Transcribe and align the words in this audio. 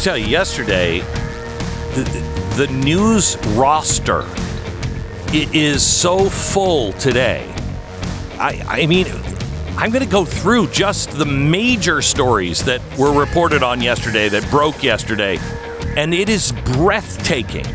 to 0.00 0.04
tell 0.04 0.16
you, 0.16 0.26
yesterday, 0.26 1.00
the, 1.94 2.54
the 2.56 2.66
news 2.68 3.36
roster 3.48 4.24
it 5.32 5.54
is 5.54 5.86
so 5.86 6.30
full 6.30 6.92
today. 6.94 7.46
I, 8.38 8.62
I 8.66 8.86
mean, 8.86 9.06
I'm 9.76 9.90
going 9.90 10.04
to 10.04 10.10
go 10.10 10.24
through 10.24 10.68
just 10.68 11.10
the 11.10 11.26
major 11.26 12.00
stories 12.00 12.64
that 12.64 12.80
were 12.98 13.12
reported 13.12 13.62
on 13.62 13.82
yesterday, 13.82 14.30
that 14.30 14.48
broke 14.50 14.82
yesterday, 14.82 15.38
and 15.96 16.14
it 16.14 16.30
is 16.30 16.52
breathtaking. 16.64 17.66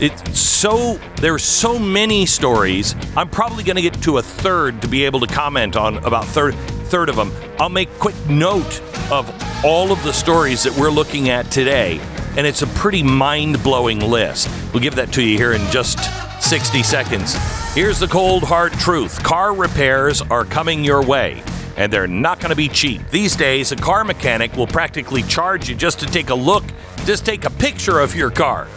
It's 0.00 0.38
so 0.38 0.98
there's 1.16 1.44
so 1.44 1.78
many 1.78 2.26
stories. 2.26 2.96
I'm 3.16 3.28
probably 3.28 3.62
going 3.62 3.76
to 3.76 3.82
get 3.82 3.94
to 4.02 4.18
a 4.18 4.22
third 4.22 4.82
to 4.82 4.88
be 4.88 5.04
able 5.04 5.20
to 5.20 5.26
comment 5.26 5.76
on 5.76 5.98
about 5.98 6.24
third 6.24 6.54
third 6.86 7.08
of 7.08 7.16
them. 7.16 7.32
I'll 7.60 7.68
make 7.68 7.90
quick 7.98 8.16
note 8.28 8.80
of 9.12 9.28
all 9.64 9.92
of 9.92 10.02
the 10.02 10.12
stories 10.12 10.62
that 10.62 10.74
we're 10.76 10.90
looking 10.90 11.28
at 11.28 11.50
today, 11.50 12.00
and 12.36 12.46
it's 12.46 12.62
a 12.62 12.66
pretty 12.68 13.02
mind-blowing 13.02 14.00
list. 14.00 14.48
We'll 14.72 14.82
give 14.82 14.94
that 14.94 15.12
to 15.12 15.22
you 15.22 15.36
here 15.36 15.52
in 15.52 15.60
just 15.70 15.98
60 16.42 16.82
seconds. 16.82 17.34
Here's 17.74 17.98
the 17.98 18.06
cold 18.06 18.42
hard 18.42 18.72
truth. 18.74 19.22
Car 19.22 19.54
repairs 19.54 20.22
are 20.22 20.44
coming 20.44 20.82
your 20.82 21.04
way 21.04 21.42
and 21.76 21.92
they're 21.92 22.06
not 22.06 22.40
going 22.40 22.50
to 22.50 22.56
be 22.56 22.68
cheap. 22.68 23.08
These 23.10 23.36
days, 23.36 23.72
a 23.72 23.76
car 23.76 24.04
mechanic 24.04 24.54
will 24.54 24.66
practically 24.66 25.22
charge 25.22 25.68
you 25.68 25.74
just 25.74 26.00
to 26.00 26.06
take 26.06 26.28
a 26.28 26.34
look, 26.34 26.64
just 27.04 27.24
take 27.24 27.44
a 27.44 27.50
picture 27.50 28.00
of 28.00 28.14
your 28.14 28.30
car. 28.30 28.68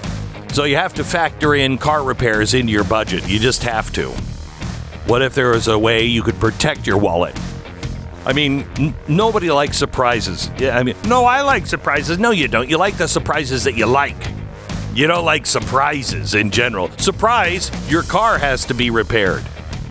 So 0.54 0.64
you 0.64 0.78
have 0.78 0.94
to 0.94 1.04
factor 1.04 1.56
in 1.56 1.78
car 1.78 2.04
repairs 2.04 2.54
into 2.54 2.72
your 2.72 2.84
budget. 2.84 3.28
You 3.28 3.40
just 3.40 3.64
have 3.64 3.92
to. 3.94 4.10
What 5.06 5.22
if 5.22 5.36
there 5.36 5.50
was 5.50 5.68
a 5.68 5.78
way 5.78 6.06
you 6.06 6.22
could 6.22 6.40
protect 6.40 6.88
your 6.88 6.98
wallet? 6.98 7.38
I 8.26 8.34
mean, 8.34 8.66
n- 8.78 8.96
nobody 9.08 9.52
likes 9.52 9.78
surprises. 9.78 10.50
Yeah, 10.58 10.78
I 10.78 10.84
mean, 10.84 10.96
no, 11.08 11.26
I 11.26 11.42
like 11.42 11.68
surprises. 11.68 12.20
No, 12.20 12.32
you 12.32 12.48
don't. 12.48 12.70
You 12.70 12.78
like 12.78 12.98
the 12.98 13.08
surprises 13.08 13.64
that 13.66 13.76
you 13.76 13.86
like. 13.86 14.16
You 14.94 15.08
don't 15.08 15.26
like 15.26 15.46
surprises 15.46 16.36
in 16.36 16.52
general. 16.52 16.90
Surprise, 16.98 17.72
your 17.90 18.04
car 18.04 18.38
has 18.38 18.64
to 18.66 18.74
be 18.74 18.90
repaired. 18.90 19.44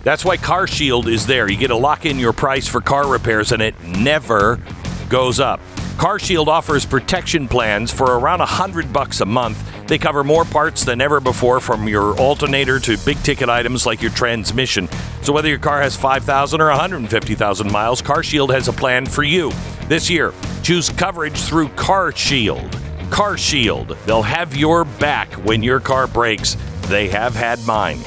That's 0.04 0.24
why 0.24 0.36
Car 0.36 0.66
Shield 0.66 1.08
is 1.08 1.26
there. 1.26 1.48
You 1.50 1.56
get 1.56 1.68
to 1.68 1.76
lock 1.76 2.06
in 2.06 2.18
your 2.18 2.32
price 2.32 2.66
for 2.66 2.80
car 2.80 3.06
repairs 3.08 3.52
and 3.52 3.62
it 3.62 3.80
never 3.84 4.60
goes 5.08 5.38
up. 5.38 5.60
Car 5.98 6.18
Shield 6.18 6.48
offers 6.48 6.86
protection 6.86 7.46
plans 7.48 7.92
for 7.92 8.18
around 8.18 8.40
100 8.40 8.92
bucks 8.92 9.20
a 9.20 9.26
month. 9.26 9.62
They 9.86 9.98
cover 9.98 10.24
more 10.24 10.44
parts 10.44 10.84
than 10.84 11.00
ever 11.00 11.20
before 11.20 11.60
from 11.60 11.88
your 11.88 12.18
alternator 12.18 12.78
to 12.80 12.96
big 13.04 13.18
ticket 13.18 13.48
items 13.48 13.86
like 13.86 14.00
your 14.00 14.10
transmission. 14.12 14.88
So 15.22 15.32
whether 15.32 15.48
your 15.48 15.58
car 15.58 15.80
has 15.82 15.96
5,000 15.96 16.60
or 16.60 16.68
150,000 16.68 17.70
miles, 17.70 18.02
CarShield 18.02 18.52
has 18.52 18.68
a 18.68 18.72
plan 18.72 19.06
for 19.06 19.22
you. 19.22 19.52
This 19.88 20.08
year, 20.08 20.32
choose 20.62 20.88
coverage 20.88 21.40
through 21.40 21.68
CarShield. 21.68 22.70
CarShield, 23.10 24.02
they'll 24.06 24.22
have 24.22 24.56
your 24.56 24.84
Beck 24.84 25.32
when 25.44 25.62
your 25.62 25.80
car 25.80 26.06
breaks. 26.06 26.56
They 26.88 27.08
have 27.08 27.34
had 27.34 27.64
mine. 27.66 27.98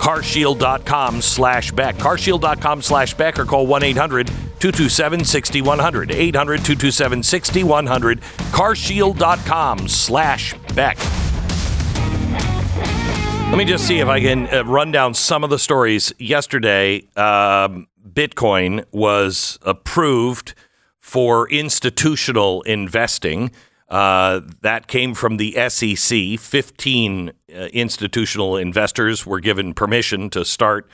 CarShield.com 0.00 1.20
slash 1.20 1.72
Beck. 1.72 1.96
CarShield.com 1.96 2.82
slash 2.82 3.14
back 3.14 3.38
or 3.38 3.44
call 3.44 3.66
1 3.66 3.82
800 3.82 4.26
227 4.26 5.24
6100. 5.24 6.10
800 6.10 6.56
227 6.58 7.22
6100. 7.22 8.20
Carshield.com 8.20 9.88
slash 9.88 10.54
Beck. 10.74 10.96
Let 13.50 13.58
me 13.58 13.64
just 13.64 13.88
see 13.88 13.98
if 13.98 14.06
I 14.06 14.20
can 14.20 14.46
uh, 14.46 14.64
run 14.64 14.92
down 14.92 15.12
some 15.12 15.42
of 15.42 15.50
the 15.50 15.58
stories. 15.58 16.12
Yesterday, 16.18 17.08
um, 17.16 17.88
Bitcoin 18.08 18.84
was 18.92 19.58
approved 19.62 20.54
for 21.00 21.50
institutional 21.50 22.62
investing. 22.62 23.50
Uh, 23.88 24.42
that 24.60 24.86
came 24.86 25.14
from 25.14 25.36
the 25.36 25.52
SEC. 25.68 26.38
15 26.38 27.28
uh, 27.28 27.32
institutional 27.72 28.56
investors 28.56 29.26
were 29.26 29.40
given 29.40 29.74
permission 29.74 30.30
to 30.30 30.44
start 30.44 30.88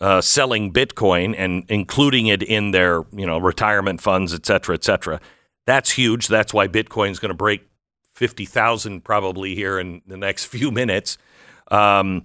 uh, 0.00 0.22
selling 0.22 0.72
Bitcoin 0.72 1.34
and 1.36 1.64
including 1.68 2.28
it 2.28 2.42
in 2.42 2.70
their, 2.70 3.04
you 3.12 3.26
know, 3.26 3.36
retirement 3.36 4.00
funds, 4.00 4.32
et 4.32 4.46
cetera, 4.46 4.74
et 4.74 4.82
cetera. 4.82 5.20
That's 5.66 5.90
huge. 5.90 6.28
That's 6.28 6.54
why 6.54 6.66
Bitcoin 6.66 7.10
is 7.10 7.18
going 7.18 7.28
to 7.28 7.34
break 7.34 7.68
50,000 8.14 9.04
probably 9.04 9.54
here 9.54 9.78
in 9.78 10.00
the 10.06 10.16
next 10.16 10.44
few 10.46 10.70
minutes. 10.70 11.18
Um, 11.70 12.24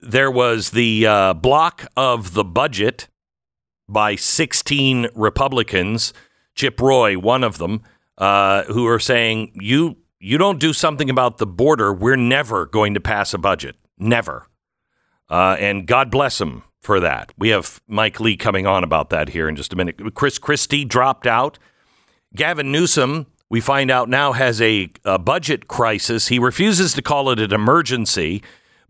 there 0.00 0.30
was 0.30 0.70
the 0.70 1.06
uh, 1.06 1.34
block 1.34 1.86
of 1.96 2.34
the 2.34 2.44
budget 2.44 3.08
by 3.88 4.16
16 4.16 5.08
Republicans, 5.14 6.12
Chip 6.54 6.80
Roy, 6.80 7.18
one 7.18 7.44
of 7.44 7.58
them, 7.58 7.82
uh, 8.18 8.64
who 8.64 8.86
are 8.86 8.98
saying, 8.98 9.52
you, 9.60 9.96
you 10.20 10.38
don't 10.38 10.60
do 10.60 10.72
something 10.72 11.10
about 11.10 11.38
the 11.38 11.46
border, 11.46 11.92
we're 11.92 12.16
never 12.16 12.66
going 12.66 12.94
to 12.94 13.00
pass 13.00 13.34
a 13.34 13.38
budget. 13.38 13.76
Never. 13.98 14.48
Uh, 15.28 15.56
and 15.58 15.86
God 15.86 16.10
bless 16.10 16.40
him 16.40 16.62
for 16.80 17.00
that. 17.00 17.32
We 17.38 17.48
have 17.48 17.80
Mike 17.88 18.20
Lee 18.20 18.36
coming 18.36 18.66
on 18.66 18.84
about 18.84 19.10
that 19.10 19.30
here 19.30 19.48
in 19.48 19.56
just 19.56 19.72
a 19.72 19.76
minute. 19.76 20.14
Chris 20.14 20.38
Christie 20.38 20.84
dropped 20.84 21.26
out. 21.26 21.58
Gavin 22.36 22.70
Newsom, 22.70 23.26
we 23.48 23.60
find 23.60 23.90
out 23.90 24.08
now, 24.08 24.32
has 24.32 24.60
a, 24.60 24.90
a 25.04 25.18
budget 25.18 25.66
crisis. 25.66 26.28
He 26.28 26.38
refuses 26.38 26.92
to 26.94 27.02
call 27.02 27.30
it 27.30 27.38
an 27.38 27.52
emergency. 27.52 28.42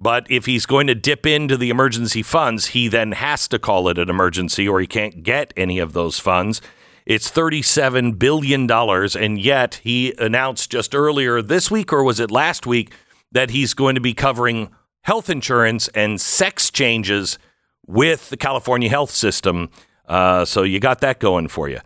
But 0.05 0.31
if 0.31 0.45
he's 0.45 0.67
going 0.67 0.87
to 0.89 0.95
dip 0.95 1.25
into 1.25 1.57
the 1.57 1.71
emergency 1.71 2.23
funds, 2.23 2.67
he 2.67 2.89
then 2.89 3.13
has 3.13 3.49
to 3.49 3.59
call 3.59 3.89
it 3.89 3.97
an 3.97 4.11
emergency 4.11 4.69
or 4.69 4.79
he 4.79 4.87
can't 4.87 5.23
get 5.23 5.55
any 5.57 5.79
of 5.79 5.95
those 5.95 6.19
funds. 6.19 6.61
It's 7.07 7.31
$37 7.31 8.19
billion. 8.19 8.71
And 8.71 9.41
yet 9.41 9.81
he 9.83 10.13
announced 10.19 10.71
just 10.71 10.95
earlier 10.95 11.41
this 11.41 11.71
week, 11.71 11.91
or 11.91 12.05
was 12.05 12.21
it 12.21 12.31
last 12.31 12.67
week, 12.67 12.93
that 13.33 13.49
he's 13.49 13.73
going 13.73 13.95
to 13.95 14.01
be 14.03 14.13
covering 14.13 14.75
health 15.05 15.31
insurance 15.31 15.89
and 15.95 16.21
sex 16.21 16.71
changes 16.71 17.39
with 17.87 18.29
the 18.29 18.37
California 18.37 18.91
health 18.91 19.11
system. 19.11 19.71
Uh, 20.07 20.45
so 20.45 20.65
you 20.65 20.81
got 20.81 21.01
that 21.01 21.19
going 21.19 21.49
for 21.49 21.67
you. 21.67 21.81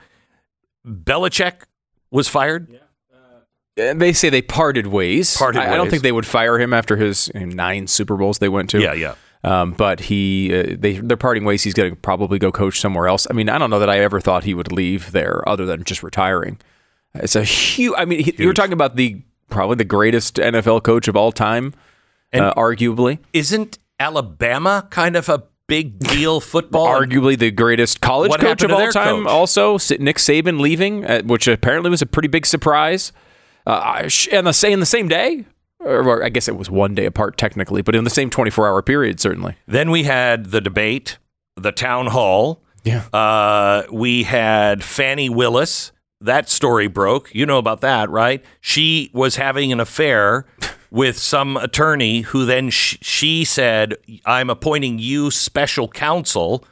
Belichick 0.84 1.62
was 2.10 2.26
fired. 2.26 2.68
Yeah. 2.68 2.78
Uh, 3.78 3.94
They 3.94 4.12
say 4.12 4.28
they 4.30 4.42
parted 4.42 4.86
ways. 4.88 5.36
Parted 5.36 5.60
I, 5.60 5.74
I 5.74 5.76
don't 5.76 5.90
think 5.90 6.02
they 6.02 6.12
would 6.12 6.26
fire 6.26 6.58
him 6.58 6.72
after 6.72 6.96
his 6.96 7.30
you 7.34 7.46
know, 7.46 7.54
nine 7.54 7.86
Super 7.86 8.16
Bowls 8.16 8.38
they 8.38 8.48
went 8.48 8.70
to. 8.70 8.80
Yeah, 8.80 8.92
yeah. 8.94 9.14
Um, 9.44 9.72
but 9.72 10.00
he, 10.00 10.52
uh, 10.52 10.76
they, 10.78 10.94
they're 10.98 11.16
parting 11.16 11.44
ways. 11.44 11.62
He's 11.62 11.74
going 11.74 11.90
to 11.90 11.96
probably 11.96 12.38
go 12.40 12.50
coach 12.50 12.80
somewhere 12.80 13.06
else. 13.06 13.26
I 13.30 13.34
mean, 13.34 13.48
I 13.48 13.56
don't 13.58 13.70
know 13.70 13.78
that 13.78 13.88
I 13.88 14.00
ever 14.00 14.20
thought 14.20 14.42
he 14.44 14.52
would 14.52 14.72
leave 14.72 15.12
there, 15.12 15.48
other 15.48 15.64
than 15.64 15.84
just 15.84 16.02
retiring. 16.02 16.58
It's 17.14 17.36
a 17.36 17.44
huge. 17.44 17.94
I 17.96 18.04
mean, 18.04 18.24
he, 18.24 18.34
you 18.36 18.48
were 18.48 18.54
talking 18.54 18.72
about 18.72 18.96
the 18.96 19.22
probably 19.48 19.76
the 19.76 19.84
greatest 19.84 20.36
NFL 20.36 20.82
coach 20.82 21.06
of 21.08 21.16
all 21.16 21.30
time, 21.32 21.72
uh, 22.34 22.52
arguably. 22.54 23.18
Isn't 23.32 23.78
Alabama 24.00 24.86
kind 24.90 25.16
of 25.16 25.28
a 25.28 25.44
big 25.68 26.00
deal 26.00 26.40
football? 26.52 26.86
Arguably 26.86 27.38
the 27.38 27.50
greatest 27.52 28.00
college 28.00 28.30
What 28.30 28.40
coach 28.40 28.62
of 28.62 28.72
all 28.72 28.90
time. 28.90 29.22
coach? 29.22 29.28
Also, 29.28 29.74
Nick 29.98 30.16
Saban 30.16 30.60
leaving, 30.60 31.04
uh, 31.04 31.22
which 31.22 31.46
apparently 31.46 31.90
was 31.90 32.02
a 32.02 32.06
pretty 32.06 32.28
big 32.28 32.44
surprise. 32.44 33.12
Uh, 33.68 34.08
and 34.32 34.46
the 34.46 34.52
same 34.52 34.72
in 34.74 34.80
the 34.80 34.86
same 34.86 35.08
day, 35.08 35.44
or, 35.80 36.24
I 36.24 36.30
guess 36.30 36.48
it 36.48 36.56
was 36.56 36.70
one 36.70 36.94
day 36.94 37.04
apart 37.04 37.36
technically, 37.36 37.82
but 37.82 37.94
in 37.94 38.04
the 38.04 38.10
same 38.10 38.30
twenty 38.30 38.50
four 38.50 38.66
hour 38.66 38.80
period, 38.82 39.20
certainly. 39.20 39.56
Then 39.66 39.90
we 39.90 40.04
had 40.04 40.46
the 40.46 40.60
debate, 40.60 41.18
the 41.56 41.70
town 41.72 42.06
hall. 42.06 42.62
Yeah. 42.84 43.04
Uh, 43.12 43.82
we 43.92 44.22
had 44.22 44.82
Fani 44.82 45.28
Willis. 45.28 45.92
That 46.20 46.48
story 46.48 46.86
broke. 46.88 47.32
You 47.34 47.46
know 47.46 47.58
about 47.58 47.82
that, 47.82 48.08
right? 48.10 48.42
She 48.60 49.10
was 49.12 49.36
having 49.36 49.70
an 49.70 49.80
affair 49.80 50.46
with 50.90 51.18
some 51.18 51.56
attorney 51.58 52.22
who 52.22 52.46
then 52.46 52.70
sh- 52.70 52.96
she 53.02 53.44
said, 53.44 53.96
I'm 54.24 54.48
appointing 54.50 54.98
you 54.98 55.30
special 55.30 55.88
counsel 55.88 56.64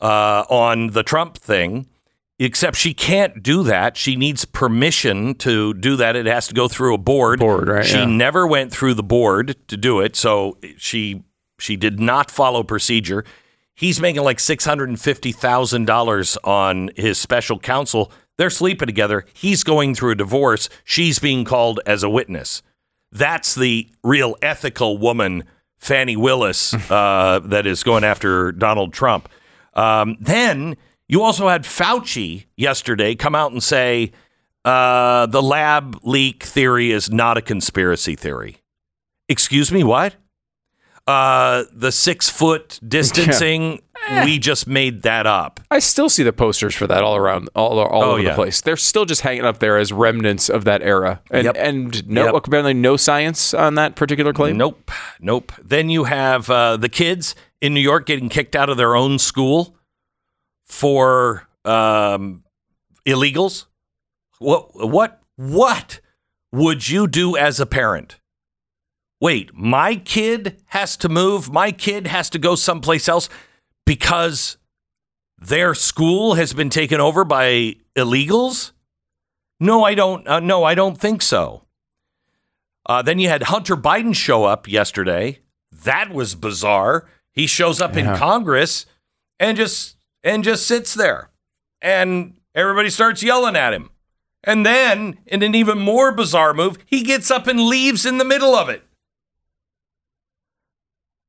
uh, 0.00 0.44
on 0.50 0.88
the 0.90 1.02
Trump 1.02 1.38
thing. 1.38 1.86
Except 2.40 2.76
she 2.76 2.94
can't 2.94 3.42
do 3.42 3.64
that. 3.64 3.96
She 3.96 4.14
needs 4.14 4.44
permission 4.44 5.34
to 5.36 5.74
do 5.74 5.96
that. 5.96 6.14
It 6.14 6.26
has 6.26 6.46
to 6.48 6.54
go 6.54 6.68
through 6.68 6.94
a 6.94 6.98
board. 6.98 7.40
Board, 7.40 7.68
right, 7.68 7.84
She 7.84 7.96
yeah. 7.96 8.04
never 8.04 8.46
went 8.46 8.72
through 8.72 8.94
the 8.94 9.02
board 9.02 9.56
to 9.68 9.76
do 9.76 9.98
it, 10.00 10.14
so 10.14 10.56
she 10.76 11.24
she 11.58 11.74
did 11.76 11.98
not 11.98 12.30
follow 12.30 12.62
procedure. 12.62 13.24
He's 13.74 14.00
making 14.00 14.22
like 14.22 14.38
six 14.38 14.64
hundred 14.64 14.88
and 14.88 15.00
fifty 15.00 15.32
thousand 15.32 15.86
dollars 15.86 16.38
on 16.44 16.90
his 16.96 17.18
special 17.18 17.58
counsel. 17.58 18.12
They're 18.36 18.50
sleeping 18.50 18.86
together. 18.86 19.24
He's 19.34 19.64
going 19.64 19.96
through 19.96 20.12
a 20.12 20.14
divorce. 20.14 20.68
She's 20.84 21.18
being 21.18 21.44
called 21.44 21.80
as 21.86 22.04
a 22.04 22.08
witness. 22.10 22.62
That's 23.10 23.56
the 23.56 23.88
real 24.04 24.36
ethical 24.42 24.96
woman, 24.98 25.42
Fani 25.78 26.14
Willis, 26.16 26.72
uh, 26.90 27.40
that 27.46 27.66
is 27.66 27.82
going 27.82 28.04
after 28.04 28.52
Donald 28.52 28.92
Trump. 28.92 29.28
Um, 29.74 30.16
then 30.20 30.76
you 31.08 31.22
also 31.22 31.48
had 31.48 31.64
Fauci 31.64 32.44
yesterday 32.56 33.14
come 33.14 33.34
out 33.34 33.50
and 33.52 33.62
say 33.62 34.12
uh, 34.64 35.26
the 35.26 35.42
lab 35.42 35.98
leak 36.02 36.42
theory 36.42 36.90
is 36.92 37.10
not 37.10 37.36
a 37.38 37.42
conspiracy 37.42 38.14
theory. 38.14 38.58
Excuse 39.28 39.72
me, 39.72 39.82
what? 39.84 40.16
Uh, 41.06 41.64
the 41.72 41.90
six 41.90 42.28
foot 42.28 42.78
distancing, 42.86 43.80
we 44.24 44.38
just 44.38 44.66
made 44.66 45.00
that 45.02 45.26
up. 45.26 45.58
I 45.70 45.78
still 45.78 46.10
see 46.10 46.22
the 46.22 46.34
posters 46.34 46.74
for 46.74 46.86
that 46.86 47.02
all 47.02 47.16
around, 47.16 47.48
all, 47.54 47.78
all 47.78 48.02
Oh, 48.04 48.10
over 48.12 48.20
yeah. 48.22 48.30
the 48.30 48.34
place. 48.34 48.60
They're 48.60 48.76
still 48.76 49.06
just 49.06 49.22
hanging 49.22 49.46
up 49.46 49.58
there 49.58 49.78
as 49.78 49.90
remnants 49.90 50.50
of 50.50 50.66
that 50.66 50.82
era, 50.82 51.22
and 51.30 51.46
Yep. 51.46 51.56
and 51.58 52.08
no, 52.10 52.26
Yep. 52.26 52.34
apparently 52.34 52.74
no 52.74 52.98
science 52.98 53.54
on 53.54 53.74
that 53.76 53.96
particular 53.96 54.34
claim. 54.34 54.58
Nope, 54.58 54.90
nope. 55.18 55.50
Then 55.64 55.88
you 55.88 56.04
have 56.04 56.50
uh, 56.50 56.76
the 56.76 56.90
kids 56.90 57.34
in 57.62 57.72
New 57.72 57.80
York 57.80 58.04
getting 58.04 58.28
kicked 58.28 58.54
out 58.54 58.68
of 58.68 58.76
their 58.76 58.94
own 58.94 59.18
school 59.18 59.74
for 60.68 61.48
um, 61.64 62.44
illegals. 63.06 63.66
What? 64.38 64.70
What? 64.74 65.22
What 65.36 66.00
would 66.52 66.88
you 66.88 67.06
do 67.06 67.36
as 67.36 67.60
a 67.60 67.66
parent? 67.66 68.18
Wait, 69.20 69.52
my 69.54 69.96
kid 69.96 70.60
has 70.66 70.96
to 70.98 71.08
move. 71.08 71.50
My 71.50 71.72
kid 71.72 72.06
has 72.06 72.30
to 72.30 72.38
go 72.38 72.54
someplace 72.54 73.08
else 73.08 73.28
because 73.84 74.58
their 75.38 75.74
school 75.74 76.34
has 76.34 76.52
been 76.52 76.70
taken 76.70 77.00
over 77.00 77.24
by 77.24 77.76
illegals. 77.96 78.72
No, 79.60 79.84
I 79.84 79.94
don't. 79.94 80.26
Uh, 80.26 80.40
no, 80.40 80.62
I 80.64 80.74
don't 80.74 80.98
think 80.98 81.22
so. 81.22 81.64
Uh, 82.86 83.02
then 83.02 83.18
you 83.18 83.28
had 83.28 83.44
Hunter 83.44 83.76
Biden 83.76 84.14
show 84.14 84.44
up 84.44 84.68
yesterday. 84.68 85.40
That 85.70 86.10
was 86.10 86.34
bizarre. 86.34 87.08
He 87.32 87.46
shows 87.46 87.80
up 87.80 87.96
in 87.96 88.06
Congress 88.16 88.86
and 89.38 89.56
just 89.56 89.96
and 90.22 90.44
just 90.44 90.66
sits 90.66 90.94
there, 90.94 91.30
and 91.80 92.34
everybody 92.54 92.90
starts 92.90 93.22
yelling 93.22 93.56
at 93.56 93.72
him. 93.72 93.90
And 94.44 94.64
then, 94.64 95.18
in 95.26 95.42
an 95.42 95.54
even 95.54 95.78
more 95.78 96.12
bizarre 96.12 96.54
move, 96.54 96.78
he 96.86 97.02
gets 97.02 97.30
up 97.30 97.46
and 97.46 97.60
leaves 97.60 98.06
in 98.06 98.18
the 98.18 98.24
middle 98.24 98.54
of 98.54 98.68
it. 98.68 98.82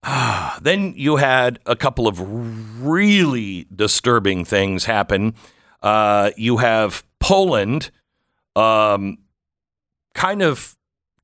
then 0.61 0.93
you 0.95 1.17
had 1.17 1.59
a 1.65 1.75
couple 1.75 2.07
of 2.07 2.81
really 2.81 3.67
disturbing 3.75 4.45
things 4.45 4.85
happen. 4.85 5.33
Uh, 5.81 6.31
you 6.37 6.57
have 6.57 7.03
Poland, 7.19 7.91
um, 8.55 9.17
kind 10.13 10.41
of 10.41 10.75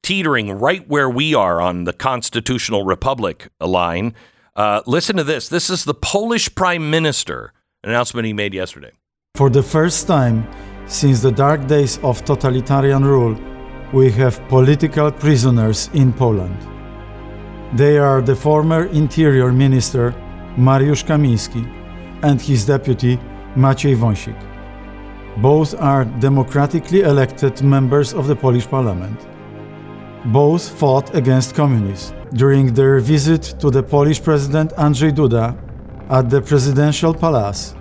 teetering 0.01 0.51
right 0.51 0.87
where 0.87 1.09
we 1.09 1.33
are 1.33 1.59
on 1.59 1.83
the 1.85 1.93
constitutional 1.93 2.85
republic 2.85 3.49
line. 3.59 4.13
Uh, 4.55 4.81
listen 4.85 5.17
to 5.17 5.23
this. 5.23 5.49
This 5.49 5.69
is 5.69 5.83
the 5.83 5.93
Polish 5.93 6.53
prime 6.55 6.89
minister 6.89 7.53
an 7.85 7.91
announcement 7.91 8.25
he 8.25 8.33
made 8.33 8.53
yesterday. 8.53 8.91
For 9.35 9.49
the 9.49 9.63
first 9.63 10.07
time 10.07 10.47
since 10.87 11.21
the 11.21 11.31
dark 11.31 11.67
days 11.67 11.99
of 12.03 12.23
totalitarian 12.25 13.05
rule, 13.05 13.37
we 13.93 14.11
have 14.11 14.41
political 14.49 15.11
prisoners 15.11 15.89
in 15.93 16.11
Poland. 16.11 16.57
They 17.77 17.97
are 17.97 18.21
the 18.21 18.35
former 18.35 18.85
Interior 18.85 19.51
Minister 19.51 20.13
Mariusz 20.57 21.03
Kamiński 21.03 21.63
and 22.23 22.41
his 22.41 22.65
deputy 22.65 23.19
Maciej 23.55 23.95
Wąsik. 23.95 24.35
Both 25.37 25.75
are 25.79 26.05
democratically 26.05 27.01
elected 27.01 27.61
members 27.61 28.13
of 28.13 28.27
the 28.27 28.35
Polish 28.35 28.67
parliament. 28.67 29.19
Both 30.25 30.69
fought 30.79 31.13
against 31.13 31.55
communists. 31.55 32.13
During 32.33 32.73
their 32.73 32.99
visit 32.99 33.43
to 33.59 33.69
the 33.69 33.83
Polish 33.83 34.23
President 34.23 34.71
Andrzej 34.77 35.11
Duda 35.11 35.64
at 36.09 36.29
the 36.29 36.41
presidential 36.41 37.13
palace, 37.13 37.75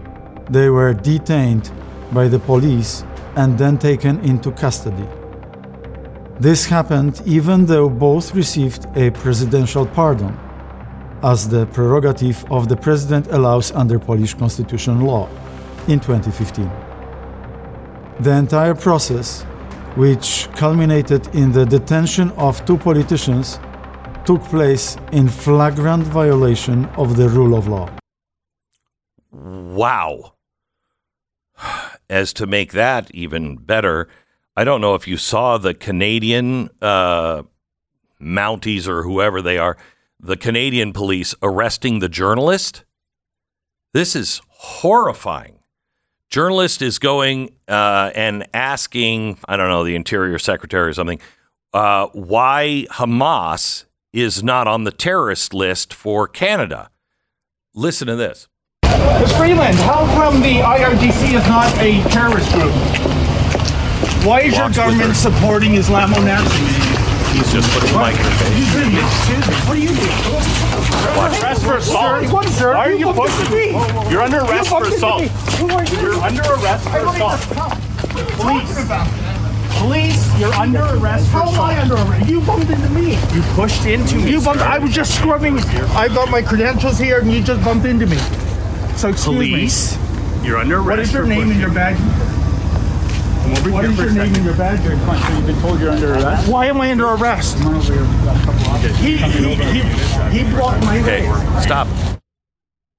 they 0.48 0.70
were 0.70 0.94
detained 0.94 1.70
by 2.12 2.28
the 2.28 2.38
police 2.38 3.04
and 3.36 3.58
then 3.58 3.76
taken 3.76 4.20
into 4.20 4.50
custody. 4.52 5.06
This 6.40 6.66
happened 6.66 7.22
even 7.26 7.66
though 7.66 7.88
both 7.88 8.34
received 8.34 8.86
a 8.96 9.10
presidential 9.10 9.86
pardon, 9.86 10.38
as 11.22 11.48
the 11.48 11.66
prerogative 11.66 12.44
of 12.50 12.68
the 12.68 12.76
president 12.76 13.26
allows 13.28 13.72
under 13.72 13.98
Polish 13.98 14.34
constitutional 14.34 15.06
law, 15.06 15.28
in 15.88 16.00
2015. 16.00 16.70
The 18.20 18.32
entire 18.32 18.74
process, 18.74 19.42
which 19.96 20.48
culminated 20.54 21.28
in 21.34 21.52
the 21.52 21.64
detention 21.66 22.30
of 22.32 22.64
two 22.64 22.78
politicians, 22.78 23.58
took 24.24 24.42
place 24.44 24.96
in 25.12 25.28
flagrant 25.28 26.04
violation 26.04 26.86
of 26.96 27.16
the 27.16 27.28
rule 27.28 27.54
of 27.56 27.68
law. 27.68 27.88
Wow. 29.34 30.34
As 32.08 32.32
to 32.34 32.46
make 32.46 32.72
that 32.72 33.10
even 33.12 33.56
better, 33.56 34.08
I 34.56 34.62
don't 34.62 34.80
know 34.80 34.94
if 34.94 35.08
you 35.08 35.16
saw 35.16 35.58
the 35.58 35.74
Canadian 35.74 36.70
uh, 36.80 37.42
Mounties 38.20 38.86
or 38.86 39.02
whoever 39.02 39.42
they 39.42 39.58
are, 39.58 39.76
the 40.20 40.36
Canadian 40.36 40.92
police 40.92 41.34
arresting 41.42 41.98
the 41.98 42.08
journalist. 42.08 42.84
This 43.92 44.14
is 44.14 44.40
horrifying. 44.48 45.58
Journalist 46.30 46.80
is 46.80 46.98
going 46.98 47.54
uh, 47.68 48.10
and 48.14 48.46
asking, 48.54 49.38
I 49.46 49.56
don't 49.56 49.68
know, 49.68 49.84
the 49.84 49.96
Interior 49.96 50.38
Secretary 50.38 50.88
or 50.88 50.92
something, 50.92 51.20
uh, 51.72 52.06
why 52.12 52.86
Hamas 52.90 53.84
is 54.12 54.44
not 54.44 54.68
on 54.68 54.84
the 54.84 54.92
terrorist 54.92 55.52
list 55.52 55.92
for 55.92 56.28
Canada. 56.28 56.90
Listen 57.74 58.06
to 58.06 58.16
this. 58.16 58.48
Ms. 59.20 59.32
Freeland, 59.36 59.76
how 59.78 60.04
come 60.14 60.40
the 60.42 60.58
IRGC 60.60 61.34
is 61.34 61.46
not 61.48 61.72
a 61.78 62.02
terrorist 62.10 62.50
group? 62.52 62.72
Why 64.24 64.40
is 64.40 64.52
your 64.54 64.64
Walks 64.64 64.68
with 64.68 64.76
government 64.76 65.08
her. 65.10 65.14
supporting 65.14 65.72
Islamo-Nazis? 65.72 66.52
He's 67.34 67.52
just 67.52 67.68
putting 67.74 67.92
the 67.92 67.98
mic 67.98 68.14
in 68.14 68.24
her 68.24 68.30
face. 68.38 68.54
Excuse 68.54 68.92
me, 68.92 69.00
excuse 69.02 69.46
me, 69.48 69.54
what 69.66 69.76
are 69.76 69.80
you 69.80 69.92
doing? 69.94 71.42
Arrest 71.42 71.62
for 71.64 71.76
assault. 71.76 72.32
What, 72.32 72.48
sir? 72.48 72.74
Why 72.74 72.86
are 72.88 72.92
you 72.92 73.12
pushing 73.12 73.50
me? 73.52 73.70
You're 74.10 74.22
under 74.22 74.38
arrest 74.38 74.68
for 74.70 74.84
assault. 74.86 75.22
me. 75.22 75.28
Who 75.58 75.68
are 75.70 75.84
you? 75.84 76.00
You're 76.00 76.20
under 76.22 76.42
arrest 76.42 76.88
for 76.88 76.98
assault. 76.98 77.40
even 77.40 77.54
stop. 77.54 77.78
What 77.78 78.46
are 78.46 78.52
you 78.54 78.60
Police. 78.62 78.70
talking 78.70 78.86
about? 78.86 79.08
Police, 79.78 80.38
you're 80.40 80.54
under 80.54 80.80
arrest 80.96 81.26
for 81.26 81.38
How 81.38 81.48
am 81.50 81.60
I 81.60 81.72
assault. 81.74 82.00
under 82.00 82.10
arrest? 82.12 82.28
You 82.30 82.40
bumped 82.40 82.70
into 82.70 82.88
me. 82.90 83.10
You 83.34 83.42
pushed 83.58 83.84
into 83.86 84.16
me. 84.16 84.30
You 84.30 84.40
bumped. 84.40 84.60
sir. 84.60 84.66
I 84.66 84.78
was 84.78 84.92
just 84.92 85.14
scrubbing. 85.16 85.58
I 85.96 86.08
got 86.08 86.30
my 86.30 86.40
credentials 86.40 86.98
here, 86.98 87.18
and 87.20 87.30
you 87.32 87.42
just 87.42 87.62
bumped 87.64 87.84
into 87.86 88.06
me. 88.06 88.18
So 88.96 89.08
excuse 89.10 89.24
Police, 89.24 89.98
you're 90.44 90.56
under 90.58 90.76
arrest. 90.76 90.86
What 90.88 90.98
is 91.00 91.12
your 91.12 91.26
name 91.26 91.50
and 91.50 91.60
your 91.60 91.70
badge? 91.70 91.96
Come 91.98 93.52
over 93.52 93.70
What 93.72 93.84
here 93.84 93.92
is 93.92 93.98
your 93.98 94.06
name 94.06 94.14
second. 94.16 94.36
and 94.36 94.44
your 94.44 94.54
badge? 94.56 95.30
You've 95.34 95.46
been 95.46 95.60
told 95.60 95.80
you're 95.80 95.90
under 95.90 96.14
arrest. 96.14 96.48
Why 96.48 96.66
am 96.66 96.80
I 96.80 96.90
under 96.90 97.06
arrest? 97.08 97.58
He 98.98 99.16
he 99.16 99.54
he, 99.54 100.38
he 100.38 100.50
blocked 100.50 100.82
my 100.84 101.00
Okay, 101.00 101.28
way. 101.28 101.60
stop. 101.60 101.88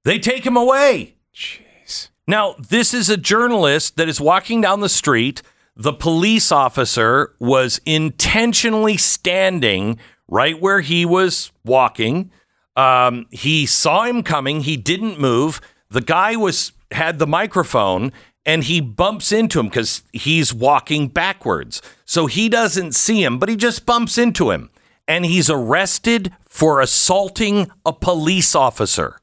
They 0.04 0.18
take 0.18 0.44
him 0.46 0.56
away. 0.56 1.16
Jeez. 1.34 2.10
Now, 2.28 2.54
this 2.68 2.92
is 2.94 3.08
a 3.10 3.16
journalist 3.16 3.96
that 3.96 4.08
is 4.08 4.20
walking 4.20 4.60
down 4.60 4.80
the 4.80 4.88
street. 4.88 5.42
The 5.76 5.92
police 5.92 6.52
officer 6.52 7.34
was 7.40 7.80
intentionally 7.86 8.96
standing 8.96 9.98
right 10.28 10.60
where 10.60 10.80
he 10.80 11.04
was 11.04 11.50
walking. 11.64 12.30
Um, 12.76 13.26
he 13.30 13.66
saw 13.66 14.04
him 14.04 14.22
coming. 14.22 14.60
He 14.60 14.76
didn't 14.76 15.18
move. 15.18 15.60
The 15.90 16.00
guy 16.00 16.36
was 16.36 16.72
had 16.92 17.18
the 17.18 17.26
microphone 17.26 18.12
and 18.44 18.62
he 18.64 18.80
bumps 18.80 19.32
into 19.32 19.58
him 19.58 19.66
because 19.66 20.02
he's 20.12 20.54
walking 20.54 21.08
backwards. 21.08 21.82
So 22.04 22.26
he 22.26 22.48
doesn't 22.48 22.94
see 22.94 23.22
him, 23.22 23.38
but 23.38 23.48
he 23.48 23.56
just 23.56 23.84
bumps 23.84 24.16
into 24.16 24.50
him. 24.50 24.70
And 25.08 25.24
he's 25.24 25.50
arrested 25.50 26.32
for 26.48 26.80
assaulting 26.80 27.70
a 27.84 27.92
police 27.92 28.54
officer. 28.54 29.20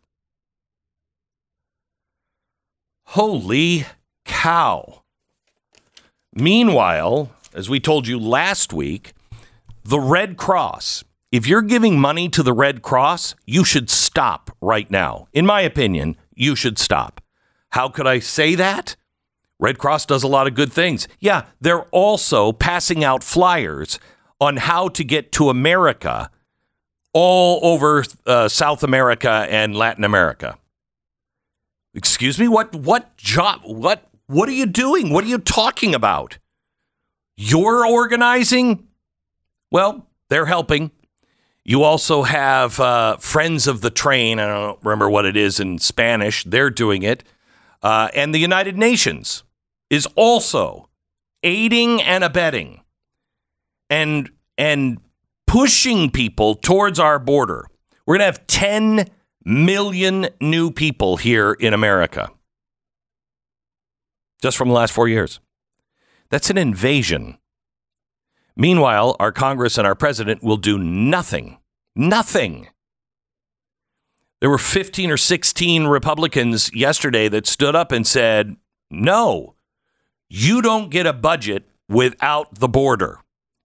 Holy 3.08 3.86
cow. 4.26 5.04
Meanwhile, 6.34 7.32
as 7.54 7.70
we 7.70 7.80
told 7.80 8.08
you 8.08 8.20
last 8.20 8.74
week, 8.74 9.14
the 9.84 10.00
Red 10.00 10.38
Cross, 10.38 11.04
if 11.32 11.46
you're 11.46 11.62
giving 11.62 12.00
money 12.00 12.28
to 12.30 12.44
the 12.44 12.54
Red 12.54 12.82
Cross, 12.82 13.36
you 13.46 13.64
should 13.64 13.90
stop 13.90 14.56
right 14.62 14.90
now. 14.90 15.28
In 15.34 15.46
my 15.46 15.62
opinion, 15.62 16.18
you 16.36 16.56
should 16.56 16.78
stop. 16.78 17.22
How 17.70 17.90
could 17.90 18.08
I 18.08 18.20
say 18.20 18.56
that? 18.56 18.96
Red 19.60 19.78
Cross 19.78 20.08
does 20.08 20.24
a 20.24 20.28
lot 20.28 20.48
of 20.48 20.56
good 20.56 20.74
things. 20.74 21.08
Yeah, 21.20 21.46
they're 21.62 21.84
also 21.84 22.52
passing 22.52 23.04
out 23.04 23.24
flyers 23.24 24.00
on 24.40 24.58
how 24.58 24.90
to 24.90 25.04
get 25.04 25.32
to 25.34 25.50
America 25.50 26.30
all 27.14 27.60
over 27.64 28.04
uh, 28.26 28.50
South 28.50 28.84
America 28.84 29.48
and 29.50 29.76
Latin 29.76 30.04
America. 30.04 30.58
Excuse 31.94 32.40
me, 32.40 32.48
what 32.48 32.76
what 32.76 33.16
job 33.18 33.62
what 33.64 34.10
what 34.28 34.50
are 34.50 34.54
you 34.54 34.66
doing? 34.66 35.12
What 35.12 35.24
are 35.24 35.28
you 35.28 35.38
talking 35.38 35.94
about? 35.94 36.40
You're 37.38 37.86
organizing? 37.86 38.88
Well, 39.72 40.08
they're 40.30 40.48
helping. 40.48 40.92
You 41.66 41.84
also 41.84 42.24
have 42.24 42.80
uh, 42.80 43.18
Friends 43.18 43.68
of 43.68 43.82
the 43.82 43.90
Train. 43.90 44.40
I 44.40 44.48
don't 44.48 44.80
remember 44.84 45.10
what 45.10 45.26
it 45.26 45.38
is 45.38 45.60
in 45.60 45.80
Spanish. 45.80 46.44
They're 46.44 46.70
doing 46.70 47.04
it. 47.04 47.24
Uh, 47.82 48.10
and 48.14 48.34
the 48.34 48.40
United 48.40 48.78
Nations 48.78 49.44
is 49.90 50.06
also 50.16 50.90
aiding 51.42 52.02
and 52.02 52.24
abetting 52.24 52.82
and 53.90 54.30
and 54.58 55.00
pushing 55.48 56.10
people 56.10 56.56
towards 56.56 57.00
our 57.00 57.20
border. 57.20 57.68
We're 58.06 58.18
going 58.18 58.32
to 58.32 58.38
have 58.38 58.48
10 58.48 59.10
million 59.46 60.28
new 60.42 60.72
people 60.72 61.18
here 61.18 61.54
in 61.54 61.74
America. 61.74 62.30
Just 64.42 64.58
from 64.58 64.68
the 64.68 64.74
last 64.74 64.92
4 64.92 65.08
years. 65.08 65.40
That's 66.30 66.50
an 66.50 66.58
invasion. 66.58 67.38
Meanwhile, 68.56 69.16
our 69.20 69.32
Congress 69.32 69.78
and 69.78 69.88
our 69.88 69.96
president 69.96 70.44
will 70.44 70.58
do 70.58 70.78
nothing. 70.78 71.58
Nothing. 71.96 72.70
There 74.42 74.50
were 74.50 74.58
15 74.58 75.10
or 75.10 75.18
16 75.18 75.86
Republicans 75.86 76.74
yesterday 76.74 77.30
that 77.30 77.48
stood 77.48 77.76
up 77.76 77.92
and 77.92 78.06
said, 78.06 78.58
no, 78.92 79.56
you 80.30 80.62
don't 80.62 80.90
get 80.90 81.06
a 81.06 81.14
budget 81.14 81.64
without 81.88 82.60
the 82.60 82.68
border. 82.68 83.20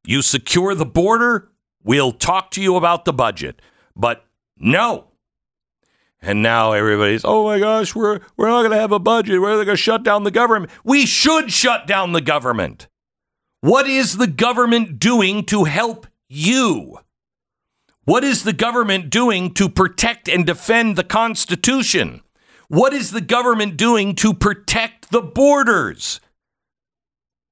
You 0.04 0.22
secure 0.22 0.74
the 0.74 0.86
border, 0.86 1.50
we'll 1.82 2.12
talk 2.12 2.50
to 2.52 2.62
you 2.62 2.76
about 2.76 3.04
the 3.04 3.12
budget. 3.12 3.60
But 3.96 4.24
no. 4.56 5.08
And 6.22 6.42
now 6.42 6.72
everybody's, 6.72 7.22
oh 7.24 7.44
my 7.44 7.58
gosh, 7.58 7.94
we're, 7.94 8.20
we're 8.36 8.48
not 8.48 8.60
going 8.60 8.72
to 8.72 8.78
have 8.78 8.92
a 8.92 8.98
budget. 8.98 9.40
We're 9.40 9.54
going 9.54 9.66
to 9.66 9.76
shut 9.76 10.02
down 10.02 10.24
the 10.24 10.30
government. 10.30 10.72
We 10.84 11.06
should 11.06 11.52
shut 11.52 11.86
down 11.86 12.12
the 12.12 12.20
government. 12.20 12.88
What 13.60 13.88
is 13.88 14.18
the 14.18 14.28
government 14.28 15.00
doing 15.00 15.44
to 15.46 15.64
help 15.64 16.06
you? 16.28 17.00
What 18.04 18.22
is 18.22 18.44
the 18.44 18.52
government 18.52 19.10
doing 19.10 19.52
to 19.54 19.68
protect 19.68 20.28
and 20.28 20.46
defend 20.46 20.94
the 20.94 21.02
Constitution? 21.02 22.22
What 22.68 22.94
is 22.94 23.10
the 23.10 23.20
government 23.20 23.76
doing 23.76 24.14
to 24.16 24.32
protect 24.32 25.10
the 25.10 25.22
borders? 25.22 26.20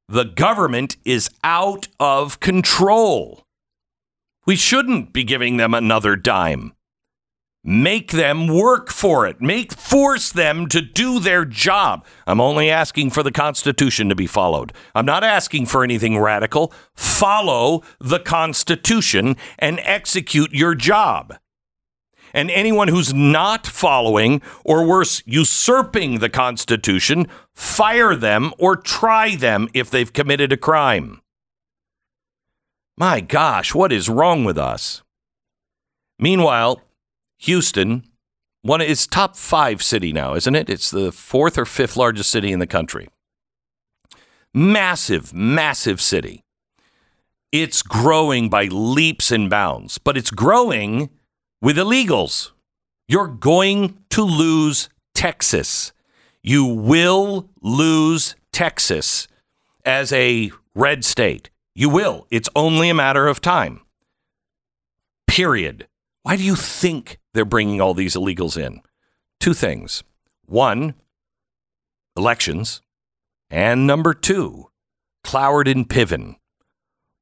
The 0.08 0.24
government 0.24 0.96
is 1.04 1.28
out 1.42 1.88
of 1.98 2.38
control. 2.38 3.42
We 4.46 4.54
shouldn't 4.54 5.12
be 5.12 5.24
giving 5.24 5.56
them 5.56 5.74
another 5.74 6.14
dime. 6.14 6.75
Make 7.68 8.12
them 8.12 8.46
work 8.46 8.92
for 8.92 9.26
it. 9.26 9.40
Make 9.40 9.72
force 9.72 10.30
them 10.30 10.68
to 10.68 10.80
do 10.80 11.18
their 11.18 11.44
job. 11.44 12.06
I'm 12.24 12.40
only 12.40 12.70
asking 12.70 13.10
for 13.10 13.24
the 13.24 13.32
Constitution 13.32 14.08
to 14.08 14.14
be 14.14 14.28
followed. 14.28 14.72
I'm 14.94 15.04
not 15.04 15.24
asking 15.24 15.66
for 15.66 15.82
anything 15.82 16.16
radical. 16.16 16.72
Follow 16.94 17.82
the 17.98 18.20
Constitution 18.20 19.36
and 19.58 19.80
execute 19.80 20.52
your 20.52 20.76
job. 20.76 21.34
And 22.32 22.52
anyone 22.52 22.86
who's 22.86 23.12
not 23.12 23.66
following, 23.66 24.42
or 24.64 24.86
worse, 24.86 25.20
usurping 25.26 26.20
the 26.20 26.28
Constitution, 26.28 27.26
fire 27.52 28.14
them 28.14 28.52
or 28.58 28.76
try 28.76 29.34
them 29.34 29.68
if 29.74 29.90
they've 29.90 30.12
committed 30.12 30.52
a 30.52 30.56
crime. 30.56 31.20
My 32.96 33.20
gosh, 33.20 33.74
what 33.74 33.90
is 33.90 34.08
wrong 34.08 34.44
with 34.44 34.56
us? 34.56 35.02
Meanwhile, 36.18 36.80
Houston, 37.38 38.04
one 38.62 38.80
is 38.80 39.06
top 39.06 39.36
five 39.36 39.82
city 39.82 40.12
now, 40.12 40.34
isn't 40.34 40.54
it? 40.54 40.68
It's 40.68 40.90
the 40.90 41.12
fourth 41.12 41.56
or 41.58 41.64
fifth 41.64 41.96
largest 41.96 42.30
city 42.30 42.52
in 42.52 42.58
the 42.58 42.66
country. 42.66 43.08
Massive, 44.52 45.32
massive 45.32 46.00
city. 46.00 46.42
It's 47.52 47.82
growing 47.82 48.48
by 48.48 48.64
leaps 48.64 49.30
and 49.30 49.48
bounds, 49.48 49.98
but 49.98 50.16
it's 50.16 50.30
growing 50.30 51.10
with 51.62 51.76
illegals. 51.76 52.50
You're 53.08 53.28
going 53.28 53.98
to 54.10 54.22
lose 54.22 54.88
Texas. 55.14 55.92
You 56.42 56.64
will 56.64 57.50
lose 57.62 58.34
Texas 58.52 59.28
as 59.84 60.12
a 60.12 60.50
red 60.74 61.04
state. 61.04 61.50
You 61.74 61.88
will. 61.88 62.26
It's 62.30 62.48
only 62.56 62.88
a 62.88 62.94
matter 62.94 63.28
of 63.28 63.40
time. 63.40 63.80
Period. 65.26 65.86
Why 66.22 66.36
do 66.36 66.42
you 66.42 66.56
think 66.56 67.18
they're 67.36 67.44
bringing 67.44 67.80
all 67.80 67.94
these 67.94 68.14
illegals 68.14 68.56
in? 68.56 68.80
Two 69.38 69.54
things. 69.54 70.02
One, 70.46 70.94
elections. 72.16 72.80
And 73.50 73.86
number 73.86 74.14
two, 74.14 74.70
Cloward 75.24 75.70
and 75.70 75.88
Piven. 75.88 76.36